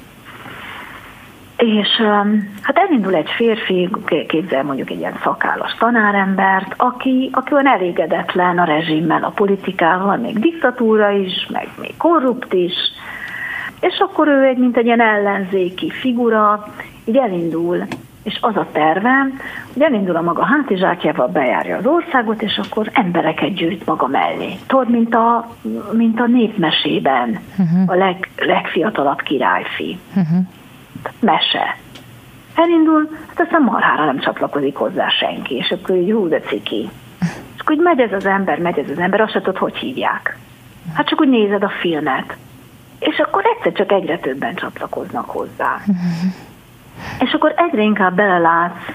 [1.57, 1.87] és
[2.61, 3.89] hát elindul egy férfi,
[4.27, 10.39] képzel mondjuk egy ilyen szakállas tanárembert, aki, aki olyan elégedetlen a rezsimmel, a politikával, még
[10.39, 12.73] diktatúra is, meg még korrupt is,
[13.79, 16.67] és akkor ő egy, mint egy ilyen ellenzéki figura,
[17.05, 17.85] így elindul,
[18.23, 19.27] és az a terve,
[19.73, 24.57] hogy elindul a maga hátizsákjával, bejárja az országot, és akkor embereket gyűjt maga mellé.
[24.67, 25.49] Tudod, mint a,
[25.91, 27.83] mint a népmesében uh-huh.
[27.85, 29.99] a leg, legfiatalabb királyfi.
[30.15, 30.45] Uh-huh
[31.19, 31.77] mese.
[32.55, 36.89] Elindul, hát aztán marhára nem csatlakozik hozzá senki, és akkor így hú, de ciki.
[37.55, 40.37] És akkor így megy ez az ember, megy ez az ember, azt tudod, hogy hívják.
[40.93, 42.37] Hát csak úgy nézed a filmet.
[42.99, 45.81] És akkor egyszer csak egyre többen csatlakoznak hozzá.
[47.19, 48.91] És akkor egyre inkább belelátsz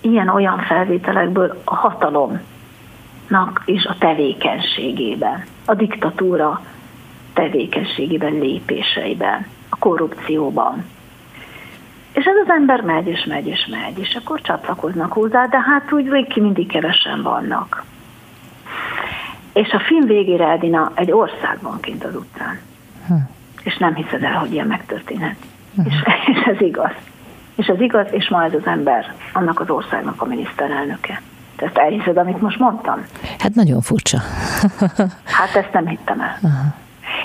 [0.00, 6.60] ilyen-olyan felvételekből a hatalomnak is a tevékenységében, a diktatúra
[7.32, 10.84] tevékenységében, lépéseiben, a korrupcióban.
[12.12, 15.92] És ez az ember megy, és megy, és megy, és akkor csatlakoznak hozzá, de hát
[15.92, 17.84] úgy végig mindig kevesen vannak.
[19.52, 22.58] És a film végére Edina egy országban kint az utcán.
[23.06, 23.14] Hm.
[23.62, 25.36] És nem hiszed el, hogy ilyen megtörténhet.
[25.74, 25.80] Hm.
[25.84, 25.94] És,
[26.34, 26.92] és ez igaz.
[27.54, 31.20] És ez igaz, és ma ez az ember annak az országnak a miniszterelnöke.
[31.56, 33.04] Te ezt elhiszed, amit most mondtam?
[33.38, 34.18] Hát nagyon furcsa.
[35.24, 36.38] hát ezt nem hittem el.
[36.42, 36.74] Aha.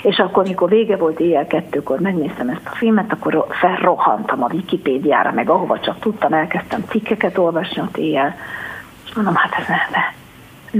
[0.02, 5.32] És akkor, mikor vége volt éjjel kettőkor, megnéztem ezt a filmet, akkor felrohantam a Wikipédiára,
[5.32, 8.34] meg ahova csak tudtam, elkezdtem cikkeket olvasni ott éjjel.
[9.06, 10.02] És mondom, hát ez nem,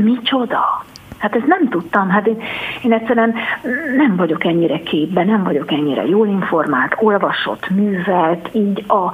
[0.04, 0.84] micsoda?
[1.18, 2.42] Hát ezt nem tudtam, hát én,
[2.82, 3.34] én egyszerűen
[3.96, 9.12] nem vagyok ennyire képben, nem vagyok ennyire jól informált, olvasott, művelt, így a,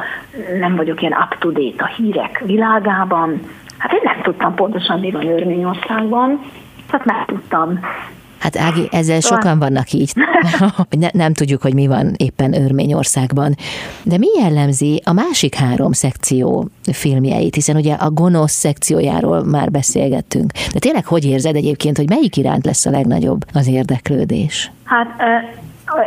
[0.59, 3.41] nem vagyok ilyen up-to-date a hírek világában.
[3.79, 6.41] Hát én nem tudtam pontosan, mi van Örményországban,
[6.91, 7.81] hát meg tudtam
[8.45, 9.41] Hát Ági, ezzel szóval...
[9.41, 10.13] sokan vannak így.
[10.99, 13.57] ne, nem tudjuk, hogy mi van éppen Örményországban.
[14.03, 20.53] De mi jellemzi a másik három szekció filmjeit, hiszen ugye a gonosz szekciójáról már beszélgettünk.
[20.73, 24.71] De tényleg hogy érzed egyébként, hogy melyik iránt lesz a legnagyobb az érdeklődés?
[24.85, 25.09] Hát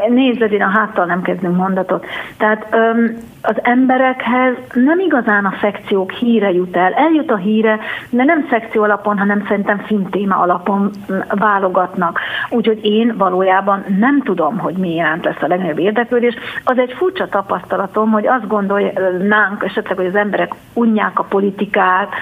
[0.10, 2.06] Nézd, én a háttal nem kezdünk mondatot.
[2.38, 6.94] Tehát öm, az emberekhez nem igazán a szekciók híre jut el.
[6.94, 10.92] Eljut a híre, de nem szekció alapon, hanem szerintem filmtéma alapon
[11.30, 12.20] válogatnak.
[12.50, 16.36] Úgyhogy én valójában nem tudom, hogy mi iránt lesz a legnagyobb érdeklődés.
[16.64, 22.14] Az egy furcsa tapasztalatom, hogy azt gondolnánk esetleg, hogy az emberek unják a politikát,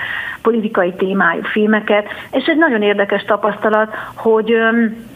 [0.41, 5.13] politikai témájú filmeket, és egy nagyon érdekes tapasztalat, hogy öm,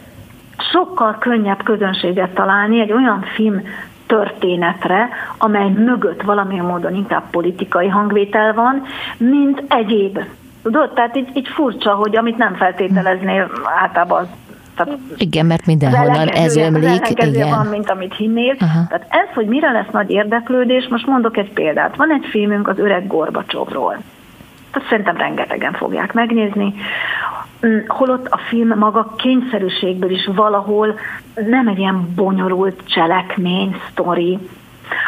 [0.72, 3.62] sokkal könnyebb közönséget találni egy olyan film
[4.06, 5.08] történetre,
[5.38, 8.82] amely mögött valamilyen módon inkább politikai hangvétel van,
[9.16, 10.18] mint egyéb.
[10.62, 13.50] Tudod, tehát így, így furcsa, hogy amit nem feltételeznél
[13.80, 14.28] általában
[14.74, 17.08] tehát igen, mert mindenhonnan ez ömlik.
[17.08, 17.48] Igen.
[17.48, 18.56] van, mint amit hinnél.
[18.58, 18.86] Aha.
[18.88, 21.96] Tehát ez, hogy mire lesz nagy érdeklődés, most mondok egy példát.
[21.96, 23.96] Van egy filmünk az öreg Gorbacsovról.
[24.70, 26.74] Tehát szerintem rengetegen fogják megnézni.
[27.66, 30.98] Mm, holott a film maga kényszerűségből is valahol
[31.34, 34.38] nem egy ilyen bonyolult cselekmény, sztori,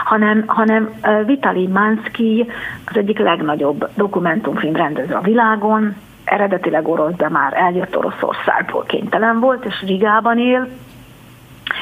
[0.05, 0.91] hanem, hanem
[1.27, 2.47] Vitali Mansky
[2.87, 9.65] az egyik legnagyobb dokumentumfilm rendező a világon, eredetileg orosz, de már eljött Oroszországból kénytelen volt,
[9.65, 10.69] és Rigában él.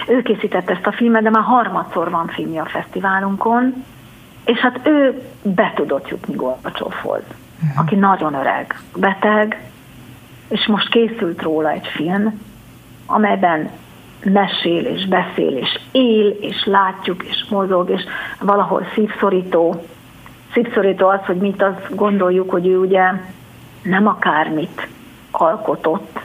[0.09, 3.85] Ő készítette ezt a filmet, de már harmadszor van filmje a fesztiválunkon,
[4.45, 7.23] és hát ő be tudott jutni Gorbacsovhoz.
[7.77, 9.61] Aki nagyon öreg, beteg,
[10.49, 12.41] és most készült róla egy film,
[13.07, 13.71] amelyben
[14.25, 18.03] mesél és beszél és él, és látjuk és mozog, és
[18.41, 19.85] valahol szívszorító.
[20.53, 23.13] Szívszorító az, hogy mit azt gondoljuk, hogy ő ugye
[23.83, 24.89] nem akármit
[25.31, 26.21] alkotott,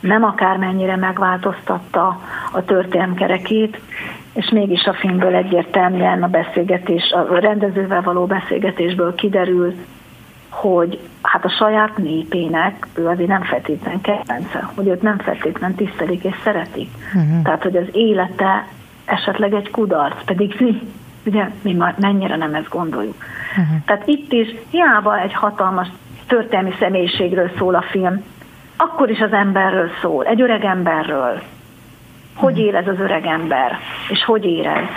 [0.00, 2.20] nem akármennyire megváltoztatta
[2.52, 3.80] a történelm kerekét,
[4.32, 9.74] és mégis a filmből egyértelműen a beszélgetés, a rendezővel való beszélgetésből kiderül,
[10.56, 16.24] hogy hát a saját népének ő azért nem feltétlen kedvence, hogy őt nem feltétlen tisztelik
[16.24, 16.88] és szeretik.
[17.14, 17.42] Uh-huh.
[17.42, 18.66] Tehát, hogy az élete
[19.04, 20.82] esetleg egy kudarc, pedig mi,
[21.26, 23.16] ugye, mi mennyire nem ezt gondoljuk.
[23.50, 23.84] Uh-huh.
[23.84, 25.88] Tehát itt is hiába egy hatalmas
[26.26, 28.22] történelmi személyiségről szól a film,
[28.76, 31.42] akkor is az emberről szól, egy öreg emberről.
[32.34, 33.78] Hogy él ez az öreg ember,
[34.08, 34.88] és hogy érez?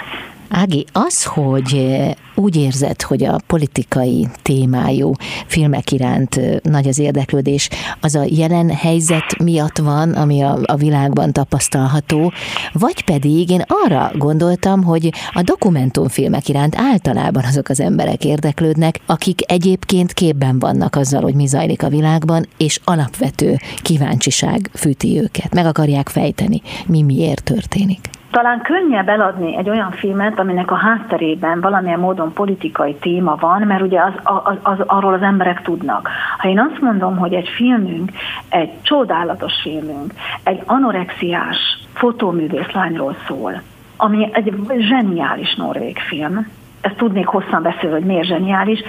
[0.60, 1.89] Ági, az, hogy
[2.36, 5.12] úgy érzed, hogy a politikai témájú
[5.47, 7.70] filmek iránt nagy az érdeklődés,
[8.01, 12.32] az a jelen helyzet miatt van, ami a, a világban tapasztalható,
[12.74, 19.51] vagy pedig én arra gondoltam, hogy a dokumentumfilmek iránt általában azok az emberek érdeklődnek, akik
[19.51, 25.53] egyébként képben vannak azzal, hogy mi zajlik a világban, és alapvető kíváncsiság fűti őket.
[25.53, 31.62] Meg akarják fejteni, mi miért történik talán könnyebb eladni egy olyan filmet, aminek a hátterében
[31.62, 36.10] valamilyen módon politikai téma van, mert ugye az, az, az, arról az emberek tudnak.
[36.38, 38.12] Ha én azt mondom, hogy egy filmünk,
[38.50, 40.14] egy csodálatos filmünk,
[40.44, 41.58] egy anorexiás
[41.94, 43.62] fotóművész lányról szól,
[43.98, 46.48] ami egy zseniális norvég film,
[46.82, 48.80] ezt tudnék hosszan beszélni, hogy miért zseniális,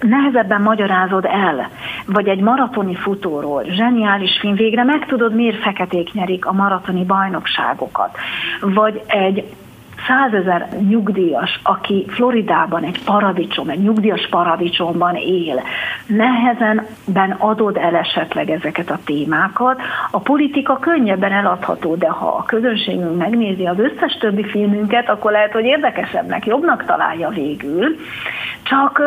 [0.00, 1.70] nehezebben magyarázod el,
[2.06, 8.16] vagy egy maratoni futóról, zseniális film, végre meg tudod, miért feketék nyerik a maratoni bajnokságokat,
[8.60, 9.44] vagy egy
[10.06, 15.62] százezer nyugdíjas, aki Floridában egy paradicsom, egy nyugdíjas paradicsomban él,
[16.06, 19.80] nehezenben adod el esetleg ezeket a témákat.
[20.10, 25.52] A politika könnyebben eladható, de ha a közönségünk megnézi az összes többi filmünket, akkor lehet,
[25.52, 27.96] hogy érdekesebbnek, jobbnak találja végül.
[28.62, 29.02] Csak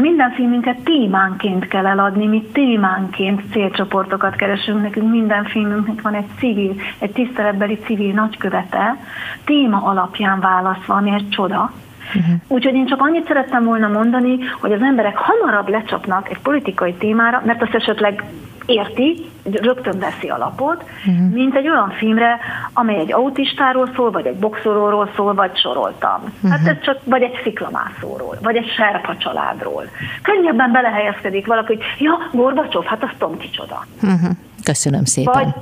[0.00, 6.74] minden filmünket témánként kell eladni, mi témánként célcsoportokat keresünk, nekünk minden filmünknek van egy civil,
[6.98, 8.96] egy tiszteletbeli civil nagykövete,
[9.44, 11.72] téma alapján választva, ami egy csoda.
[12.14, 12.34] Uh-huh.
[12.48, 17.42] Úgyhogy én csak annyit szerettem volna mondani, hogy az emberek hamarabb lecsapnak egy politikai témára,
[17.44, 18.24] mert azt esetleg
[18.66, 21.32] érti, rögtön veszi alapot, uh-huh.
[21.32, 22.38] mint egy olyan filmre,
[22.72, 26.22] amely egy autistáról szól, vagy egy boxolóról szól, vagy soroltam.
[26.22, 26.50] Uh-huh.
[26.50, 29.84] Hát ez csak, vagy egy sziklamászóról, vagy egy serpa családról.
[30.22, 33.86] Könnyebben belehelyezkedik valaki, hogy ja, Gorbacsov, hát az Tom kicsoda.
[34.02, 34.30] Uh-huh.
[34.62, 35.32] Köszönöm szépen.
[35.32, 35.54] Vagy,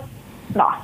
[0.54, 0.78] na.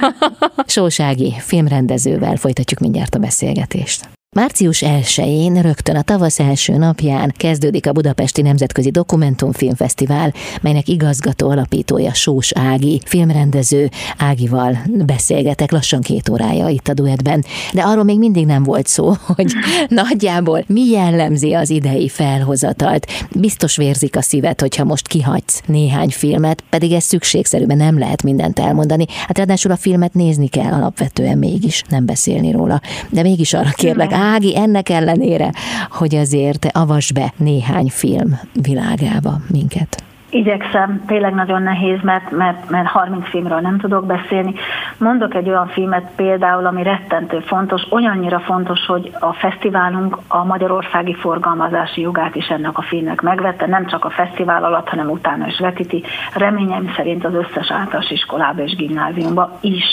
[0.66, 4.15] Sósági filmrendezővel folytatjuk mindjárt a beszélgetést.
[4.36, 12.14] Március 1-én, rögtön a tavasz első napján kezdődik a Budapesti Nemzetközi Dokumentumfilmfesztivál, melynek igazgató alapítója
[12.14, 17.44] Sós Ági, filmrendező Ágival beszélgetek lassan két órája itt a duetben.
[17.72, 19.52] De arról még mindig nem volt szó, hogy
[19.88, 23.06] nagyjából mi jellemzi az idei felhozatalt.
[23.30, 28.58] Biztos vérzik a szívet, hogyha most kihagysz néhány filmet, pedig ez szükségszerűen nem lehet mindent
[28.58, 29.06] elmondani.
[29.26, 32.80] Hát ráadásul a filmet nézni kell alapvetően mégis, nem beszélni róla.
[33.10, 35.52] De mégis arra kérlek, Ági, ennek ellenére,
[35.90, 40.04] hogy azért avas be néhány film világába minket.
[40.30, 44.54] Igyekszem, tényleg nagyon nehéz, mert, mert, mert 30 filmről nem tudok beszélni.
[44.98, 51.14] Mondok egy olyan filmet például, ami rettentő fontos, olyannyira fontos, hogy a fesztiválunk a magyarországi
[51.14, 55.58] forgalmazási jogát is ennek a filmnek megvette, nem csak a fesztivál alatt, hanem utána is
[55.58, 56.02] vetíti.
[56.34, 59.84] Reményem szerint az összes általános iskolába és gimnáziumba is.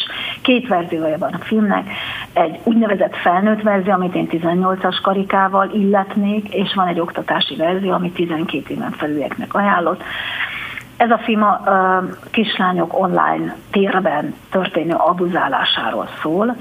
[0.41, 1.89] Két verziója van a filmnek,
[2.33, 8.13] egy úgynevezett felnőtt verzió, amit én 18-as karikával illetnék, és van egy oktatási verzió, amit
[8.13, 10.03] 12 éven felülieknek ajánlott
[10.97, 11.61] Ez a film a
[12.31, 16.55] kislányok online térben történő abuzálásáról szól.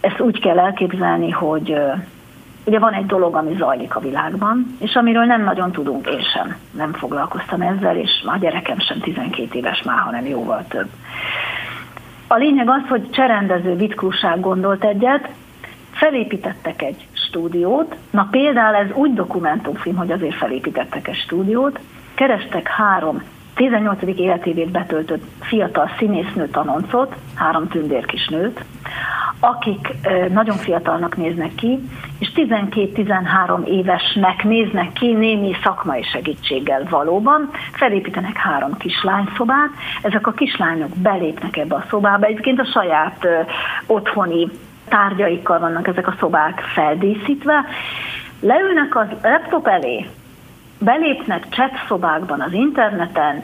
[0.00, 1.76] Ezt úgy kell elképzelni, hogy
[2.64, 6.56] ugye van egy dolog, ami zajlik a világban, és amiről nem nagyon tudunk, én sem
[6.70, 10.88] nem foglalkoztam ezzel, és a gyerekem sem 12 éves már, hanem jóval több.
[12.26, 15.28] A lényeg az, hogy cserendező vitkrúság gondolt egyet,
[15.90, 21.78] felépítettek egy stúdiót, na például ez úgy dokumentumfilm, hogy azért felépítettek egy stúdiót,
[22.14, 23.22] kerestek három
[23.54, 24.02] 18.
[24.16, 28.64] életévét betöltött fiatal színésznő tanoncot, három tündérkisnőt,
[29.40, 29.88] akik
[30.32, 31.78] nagyon fiatalnak néznek ki,
[32.18, 39.70] és 12-13 évesnek néznek ki némi szakmai segítséggel valóban, felépítenek három kislányszobát,
[40.02, 43.26] ezek a kislányok belépnek ebbe a szobába, egyébként a saját
[43.86, 44.48] otthoni
[44.88, 47.64] tárgyaikkal vannak ezek a szobák feldíszítve,
[48.40, 50.06] leülnek az laptop elé,
[50.84, 53.42] belépnek chat szobákban az interneten,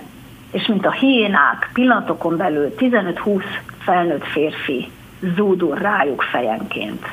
[0.52, 3.42] és mint a hiénák pillanatokon belül 15-20
[3.78, 4.90] felnőtt férfi
[5.36, 7.06] zúdul rájuk fejenként.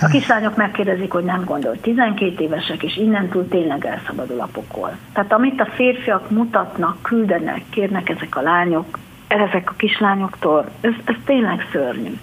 [0.00, 4.96] A kislányok megkérdezik, hogy nem gondol 12 évesek, és innentől tényleg elszabadul a pokol.
[5.12, 11.14] Tehát amit a férfiak mutatnak, küldenek, kérnek ezek a lányok, ezek a kislányoktól, ez, ez
[11.24, 12.18] tényleg szörnyű.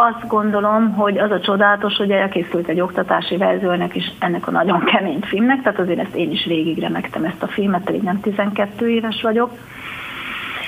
[0.00, 4.84] Azt gondolom, hogy az a csodálatos, hogy elkészült egy oktatási verziónak is ennek a nagyon
[4.84, 8.90] kemény filmnek, tehát azért ezt én is végig remektem ezt a filmet, pedig nem 12
[8.90, 9.50] éves vagyok.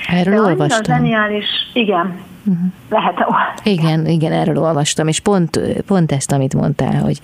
[0.07, 0.83] Erről De olvastam.
[0.83, 2.65] zseniális, igen, Uh-huh.
[2.89, 3.25] Lehet
[3.63, 7.19] Igen, igen, erről olvastam, és pont, pont ezt, amit mondtál, hogy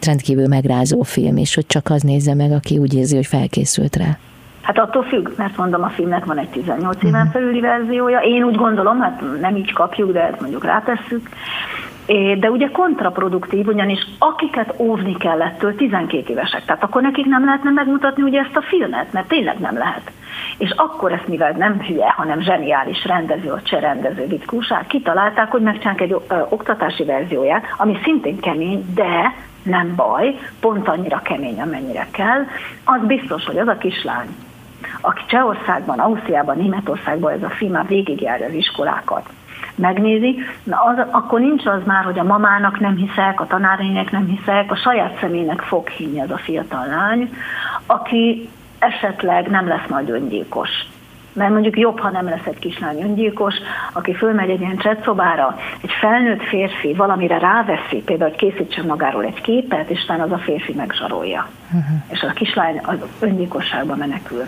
[0.00, 4.18] rendkívül megrázó film, és hogy csak az nézze meg, aki úgy érzi, hogy felkészült rá.
[4.74, 7.32] Hát attól függ, mert mondom, a filmnek van egy 18 éven uh-huh.
[7.32, 8.18] felüli verziója.
[8.18, 11.28] Én úgy gondolom, hát nem így kapjuk, de ezt mondjuk rátesszük.
[12.38, 18.22] De ugye kontraproduktív, ugyanis akiket óvni kellettől 12 évesek, tehát akkor nekik nem lehetne megmutatni
[18.22, 20.10] ugye ezt a filmet, mert tényleg nem lehet.
[20.58, 26.00] És akkor ezt, mivel nem hülye, hanem zseniális rendező, a cserendező vitkúság, kitalálták, hogy megcsinálják
[26.00, 26.16] egy
[26.48, 32.46] oktatási verzióját, ami szintén kemény, de nem baj, pont annyira kemény, amennyire kell.
[32.84, 34.28] Az biztos, hogy az a kislány,
[35.02, 39.28] aki Csehországban, Ausztriában, Németországban ez a film már végigjárja az iskolákat,
[39.74, 44.26] megnézi, na az, akkor nincs az már, hogy a mamának nem hiszek, a tanárények nem
[44.26, 47.34] hiszek, a saját személynek fog hinni az a fiatal lány,
[47.86, 48.48] aki
[48.78, 50.70] esetleg nem lesz majd öngyilkos.
[51.32, 53.54] Mert mondjuk jobb, ha nem lesz egy kislány öngyilkos,
[53.92, 59.40] aki fölmegy egy ilyen csetszobára, egy felnőtt férfi valamire ráveszi, például, hogy készítsen magáról egy
[59.40, 61.48] képet, és aztán az a férfi megzsarolja.
[61.66, 62.02] Uh-huh.
[62.08, 64.44] És a kislány az öngyilkosságba menekül.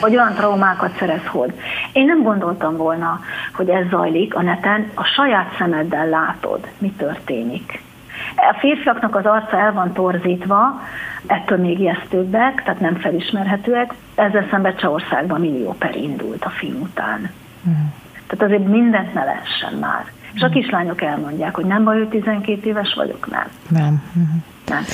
[0.00, 1.52] Vagy olyan traumákat szerez hold.
[1.92, 3.20] Én nem gondoltam volna,
[3.54, 7.82] hogy ez zajlik a neten, a saját szemeddel látod, mi történik.
[8.36, 10.80] A férfiaknak az arca el van torzítva,
[11.26, 13.94] ettől még ijesztőbbek, tehát nem felismerhetőek.
[14.14, 17.30] Ezzel szemben Csehországban millió per indult a film után.
[17.68, 17.86] Mm.
[18.26, 20.04] Tehát azért mindent ne lehessen már.
[20.04, 20.34] Mm.
[20.34, 23.46] És a kislányok elmondják, hogy nem baj, hogy 12 éves vagyok, nem.
[23.68, 24.02] Nem.
[24.18, 24.22] Mm.
[24.72, 24.84] Nem.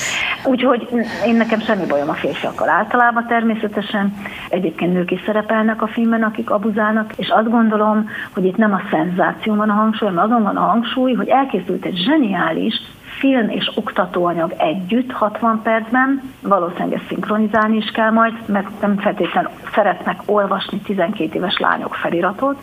[0.44, 0.88] Úgyhogy
[1.26, 4.14] én nekem semmi bajom a férfiakkal általában természetesen.
[4.48, 8.80] Egyébként nők is szerepelnek a filmben, akik abuzálnak, és azt gondolom, hogy itt nem a
[8.90, 12.74] szenzáció van a hangsúly, hanem azon van a hangsúly, hogy elkészült egy zseniális,
[13.18, 19.50] film és oktatóanyag együtt 60 percben, valószínűleg ezt szinkronizálni is kell majd, mert nem feltétlenül
[19.74, 22.58] szeretnek olvasni 12 éves lányok feliratot,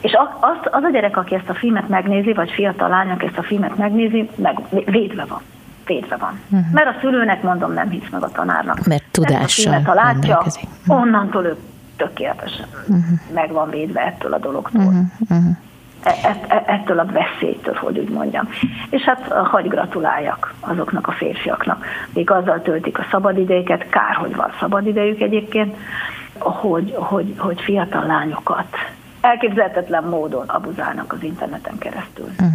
[0.00, 3.38] és az, az a gyerek, aki ezt a filmet megnézi, vagy fiatal lány, aki ezt
[3.38, 5.40] a filmet megnézi, meg védve van.
[5.88, 6.40] Védve van.
[6.50, 6.72] Uh-huh.
[6.72, 8.86] Mert a szülőnek, mondom, nem hisz meg a tanárnak.
[8.86, 10.44] Mert tudással ezt a látja,
[10.86, 11.56] onnantól ő
[11.96, 13.04] tökéletesen uh-huh.
[13.34, 14.82] meg van védve ettől a dologtól.
[14.82, 15.04] Uh-huh.
[15.28, 15.56] Uh-huh.
[16.66, 18.48] Ettől a veszélytől, hogy úgy mondjam.
[18.90, 21.84] És hát hagy gratuláljak azoknak a férfiaknak,
[22.14, 25.76] még azzal töltik a szabadidejüket, kár, hogy van szabadidejük egyébként,
[26.38, 28.76] hogy, hogy, hogy fiatal lányokat
[29.20, 32.28] elképzelhetetlen módon abuzálnak az interneten keresztül.
[32.30, 32.48] Uh-huh.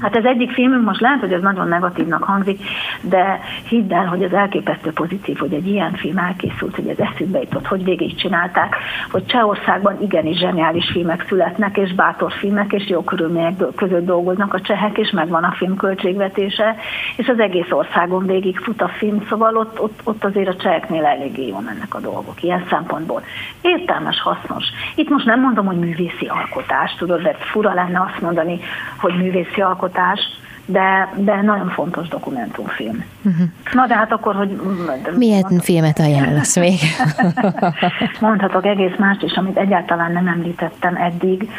[0.00, 2.60] Hát ez egyik filmünk, most lehet, hogy ez nagyon negatívnak hangzik,
[3.00, 7.38] de hidd el, hogy ez elképesztő pozitív, hogy egy ilyen film elkészült, hogy ez eszükbe
[7.38, 8.76] jutott, hogy végigcsinálták,
[9.10, 14.60] hogy Csehországban igenis zseniális filmek születnek, és bátor filmek, és jó körülmények között dolgoznak a
[14.60, 16.76] csehek, és megvan a film költségvetése,
[17.16, 21.04] és az egész országon végig fut a film, szóval ott, ott, ott azért a cseheknél
[21.04, 23.22] eléggé jó mennek a dolgok, ilyen szempontból.
[23.60, 24.64] Értelmes, hasznos.
[24.94, 28.60] Itt most nem mondom, hogy művészi alkotás, tudod, de fura lenne azt mondani,
[28.98, 30.20] hogy művészi alkotás, alkotás,
[30.66, 33.04] de, de nagyon fontos dokumentumfilm.
[33.22, 33.48] Uh-huh.
[33.72, 34.60] Na de hát akkor, hogy...
[35.16, 36.78] Milyen mondhatok, filmet ajánlasz még?
[38.20, 41.50] mondhatok egész mást is, amit egyáltalán nem említettem eddig.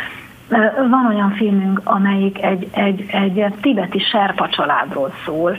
[0.89, 5.57] Van olyan filmünk, amelyik egy, egy, egy tibeti serpa családról szól,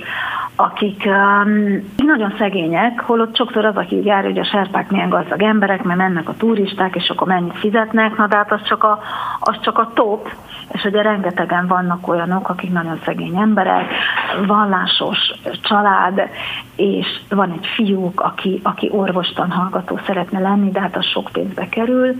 [0.56, 5.82] akik um, nagyon szegények, holott sokszor az, aki jár, hogy a serpák milyen gazdag emberek,
[5.82, 9.00] mert mennek a turisták, és akkor mennyit fizetnek, na de hát az csak a,
[9.40, 10.30] az csak a top,
[10.72, 13.92] és ugye rengetegen vannak olyanok, akik nagyon szegény emberek,
[14.46, 15.18] vallásos
[15.62, 16.28] család,
[16.76, 21.68] és van egy fiúk, aki, aki orvostan hallgató szeretne lenni, de hát az sok pénzbe
[21.68, 22.14] kerül,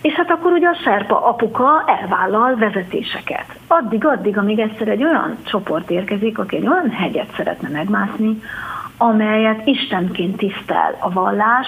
[0.00, 3.58] és hát akkor ugye a serpa apuka elvállal vezetéseket.
[3.66, 8.42] Addig-addig, amíg egyszer egy olyan csoport érkezik, aki egy olyan hegyet szeretne megmászni,
[8.96, 11.66] amelyet Istenként tisztel a vallás,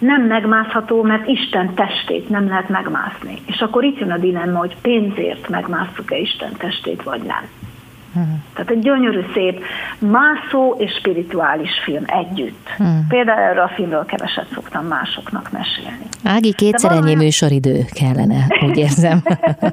[0.00, 3.38] nem megmászható, mert Isten testét nem lehet megmászni.
[3.46, 7.59] És akkor itt jön a dilemma, hogy pénzért megmásszuk-e Isten testét, vagy nem.
[8.14, 8.44] Hmm.
[8.54, 9.64] Tehát egy gyönyörű, szép,
[9.98, 12.68] mászó és spirituális film együtt.
[12.76, 13.06] Hmm.
[13.08, 16.06] Például erről a filmről keveset szoktam másoknak mesélni.
[16.24, 17.16] Ági, kétszer ennyi olyan...
[17.16, 19.22] műsoridő kellene, úgy érzem.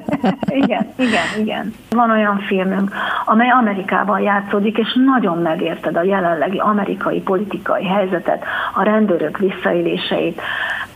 [0.62, 1.74] igen, igen, igen.
[1.90, 8.82] Van olyan filmünk, amely Amerikában játszódik, és nagyon megérted a jelenlegi amerikai politikai helyzetet, a
[8.82, 10.40] rendőrök visszaéléseit,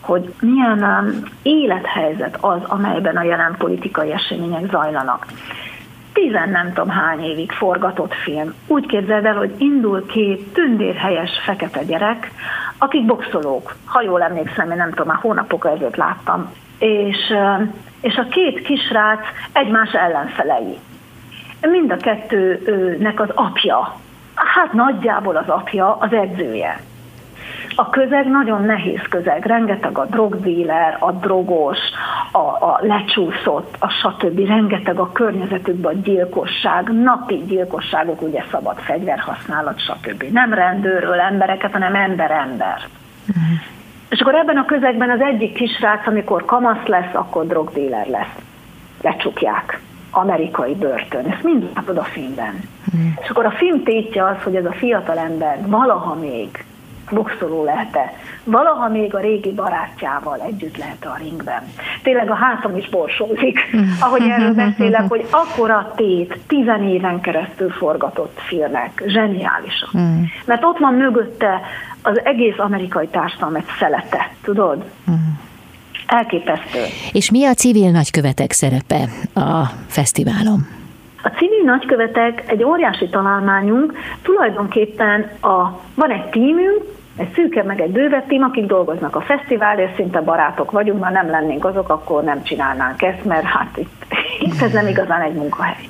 [0.00, 5.26] hogy milyen um, élethelyzet az, amelyben a jelen politikai események zajlanak
[6.12, 8.54] tizen nem tudom hány évig forgatott film.
[8.66, 12.30] Úgy képzeld el, hogy indul két tündérhelyes fekete gyerek,
[12.78, 13.74] akik boxolók.
[13.84, 16.52] Ha jól emlékszem, én nem tudom, már hónapok ezelőtt láttam.
[16.78, 17.32] És,
[18.00, 19.20] és a két kisrác
[19.52, 20.78] egymás ellenfelei.
[21.60, 23.96] Mind a kettőnek az apja,
[24.34, 26.80] hát nagyjából az apja az edzője.
[27.76, 31.78] A közeg nagyon nehéz közeg, rengeteg a drogdíler, a drogos,
[32.32, 34.46] a, a lecsúszott, a stb.
[34.46, 40.22] Rengeteg a környezetükben a gyilkosság, napi gyilkosságok, ugye szabad fegyverhasználat, stb.
[40.22, 42.80] Nem rendőről embereket, hanem ember-ember.
[43.28, 43.60] Uh-huh.
[44.08, 48.34] És akkor ebben a közegben az egyik kisrác, amikor kamasz lesz, akkor drogdíler lesz.
[49.02, 49.80] Lecsukják.
[50.10, 51.26] Amerikai börtön.
[51.26, 52.60] Ezt mind látod a filmben.
[52.96, 53.08] Mm.
[53.22, 56.64] És akkor a film tétje az, hogy ez a fiatal ember valaha még
[57.10, 58.12] boxoló lehet-e.
[58.44, 61.62] Valaha még a régi barátjával együtt lehet a ringben.
[62.02, 63.58] Tényleg a hátam is borsózik,
[64.00, 69.96] ahogy erről beszélek, hogy akkora tét, tizen éven keresztül forgatott filmek, zseniálisak.
[69.96, 70.22] Mm.
[70.44, 71.60] Mert ott van mögötte
[72.02, 74.84] az egész amerikai társadalom egy szelete, tudod?
[75.10, 75.14] Mm.
[76.06, 76.84] Elképesztő.
[77.12, 80.81] És mi a civil nagykövetek szerepe a fesztiválon?
[81.22, 83.92] A civil nagykövetek egy óriási találmányunk,
[84.22, 86.82] tulajdonképpen a, van egy tímünk,
[87.16, 91.30] egy szűke meg egy bővebb tím, akik dolgoznak a fesztiválért, szinte barátok vagyunk, ha nem
[91.30, 94.04] lennénk azok, akkor nem csinálnánk ezt, mert hát itt,
[94.38, 95.88] itt ez nem igazán egy munkahely.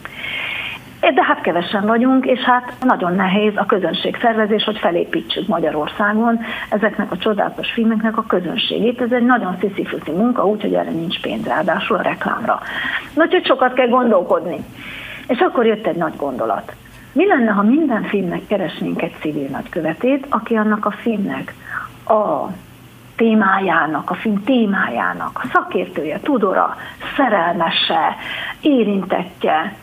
[1.01, 7.13] De hát kevesen vagyunk, és hát nagyon nehéz a közönség szervezés, hogy felépítsük Magyarországon ezeknek
[7.13, 9.01] a csodálatos filmeknek a közönségét.
[9.01, 12.61] Ez egy nagyon sziszifuszi munka, úgyhogy erre nincs pénz, ráadásul a reklámra.
[13.15, 14.65] Úgyhogy sokat kell gondolkodni.
[15.27, 16.73] És akkor jött egy nagy gondolat.
[17.13, 21.55] Mi lenne, ha minden filmnek keresnénk egy civil nagykövetét, aki annak a filmnek
[22.07, 22.47] a
[23.17, 26.77] témájának, a film témájának, a szakértője, tudora,
[27.17, 28.17] szerelmese,
[28.61, 29.77] érintettje,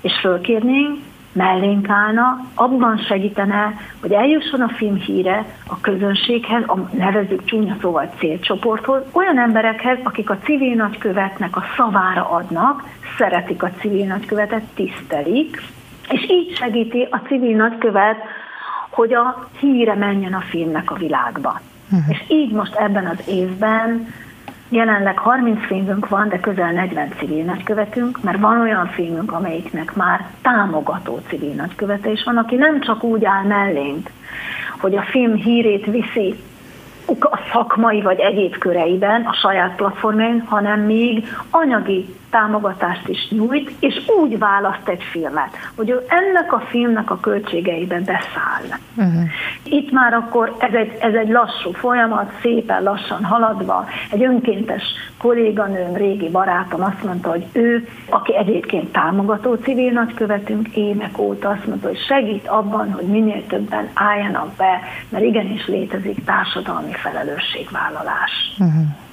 [0.00, 0.98] és fölkérnénk,
[1.36, 8.10] mellénk állna, abban segítene, hogy eljusson a film híre a közönséghez, a nevezük csúnya szóval
[8.18, 12.82] célcsoporthoz, olyan emberekhez, akik a civil nagykövetnek a szavára adnak,
[13.18, 15.62] szeretik a civil nagykövetet, tisztelik,
[16.08, 18.16] és így segíti a civil nagykövet,
[18.90, 21.60] hogy a híre menjen a filmnek a világba.
[21.90, 22.08] Uh-huh.
[22.08, 24.06] És így most ebben az évben
[24.68, 30.26] jelenleg 30 filmünk van, de közel 40 civil nagykövetünk, mert van olyan filmünk, amelyiknek már
[30.42, 34.10] támogató civil nagykövete is van, aki nem csak úgy áll mellénk,
[34.80, 36.34] hogy a film hírét viszi
[37.06, 43.94] a szakmai vagy egyéb köreiben, a saját platformjain, hanem még anyagi támogatást is nyújt, és
[44.20, 48.78] úgy választ egy filmet, hogy ő ennek a filmnek a költségeiben beszáll.
[48.96, 49.22] Uh-huh.
[49.62, 53.86] Itt már akkor ez egy, ez egy lassú folyamat, szépen lassan haladva.
[54.10, 54.82] Egy önkéntes
[55.18, 61.66] kolléganőm, régi barátom azt mondta, hogy ő, aki egyébként támogató civil nagykövetünk évek óta, azt
[61.66, 68.32] mondta, hogy segít abban, hogy minél többen álljanak be, mert igenis létezik társadalmi felelősségvállalás.
[68.58, 69.05] Uh-huh.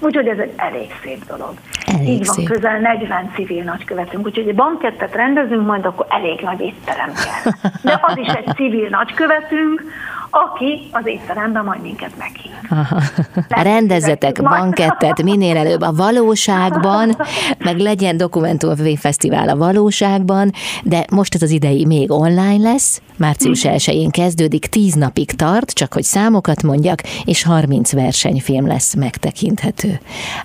[0.00, 1.52] Úgyhogy ez egy elég szép dolog.
[1.86, 2.48] Elég Így van, szép.
[2.48, 7.52] közel 40 civil nagykövetünk, úgyhogy egy bankettet rendezünk, majd akkor elég nagy étterem kell.
[7.82, 9.82] De az is egy civil nagykövetünk,
[10.30, 12.52] aki az étteremben majd minket meghív.
[12.70, 13.00] Aha.
[13.48, 17.16] Rendezzetek bankettet minél előbb a valóságban,
[17.58, 20.52] meg legyen dokumentumfilmfesztivál a valóságban,
[20.82, 25.92] de most ez az idei még online lesz, március 1-én kezdődik, 10 napig tart, csak
[25.92, 30.00] hogy számokat mondjak, és 30 versenyfilm lesz megtekinthető.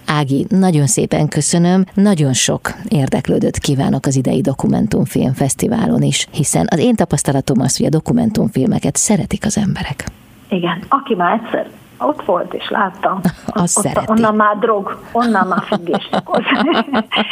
[0.05, 6.95] Ági, nagyon szépen köszönöm, nagyon sok érdeklődőt kívánok az idei dokumentumfilmfesztiválon is, hiszen az én
[6.95, 10.03] tapasztalatom az, hogy a dokumentumfilmeket szeretik az emberek.
[10.49, 14.11] Igen, aki már egyszer ott volt és látta, Azt ott, szereti.
[14.11, 16.43] onnan már drog, onnan már függést okoz.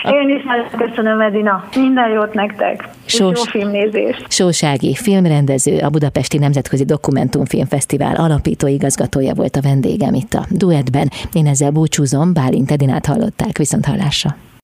[0.04, 1.64] Én is nagyon köszönöm, Edina.
[1.76, 2.88] Minden jót nektek.
[3.06, 4.26] Sós- jó filmnézést.
[4.32, 11.10] Sósági filmrendező, a Budapesti Nemzetközi Dokumentumfilmfesztivál alapító igazgatója volt a vendégem itt a duettben.
[11.34, 14.36] Én ezzel búcsúzom, Bálint Edinát hallották, viszont hallásra.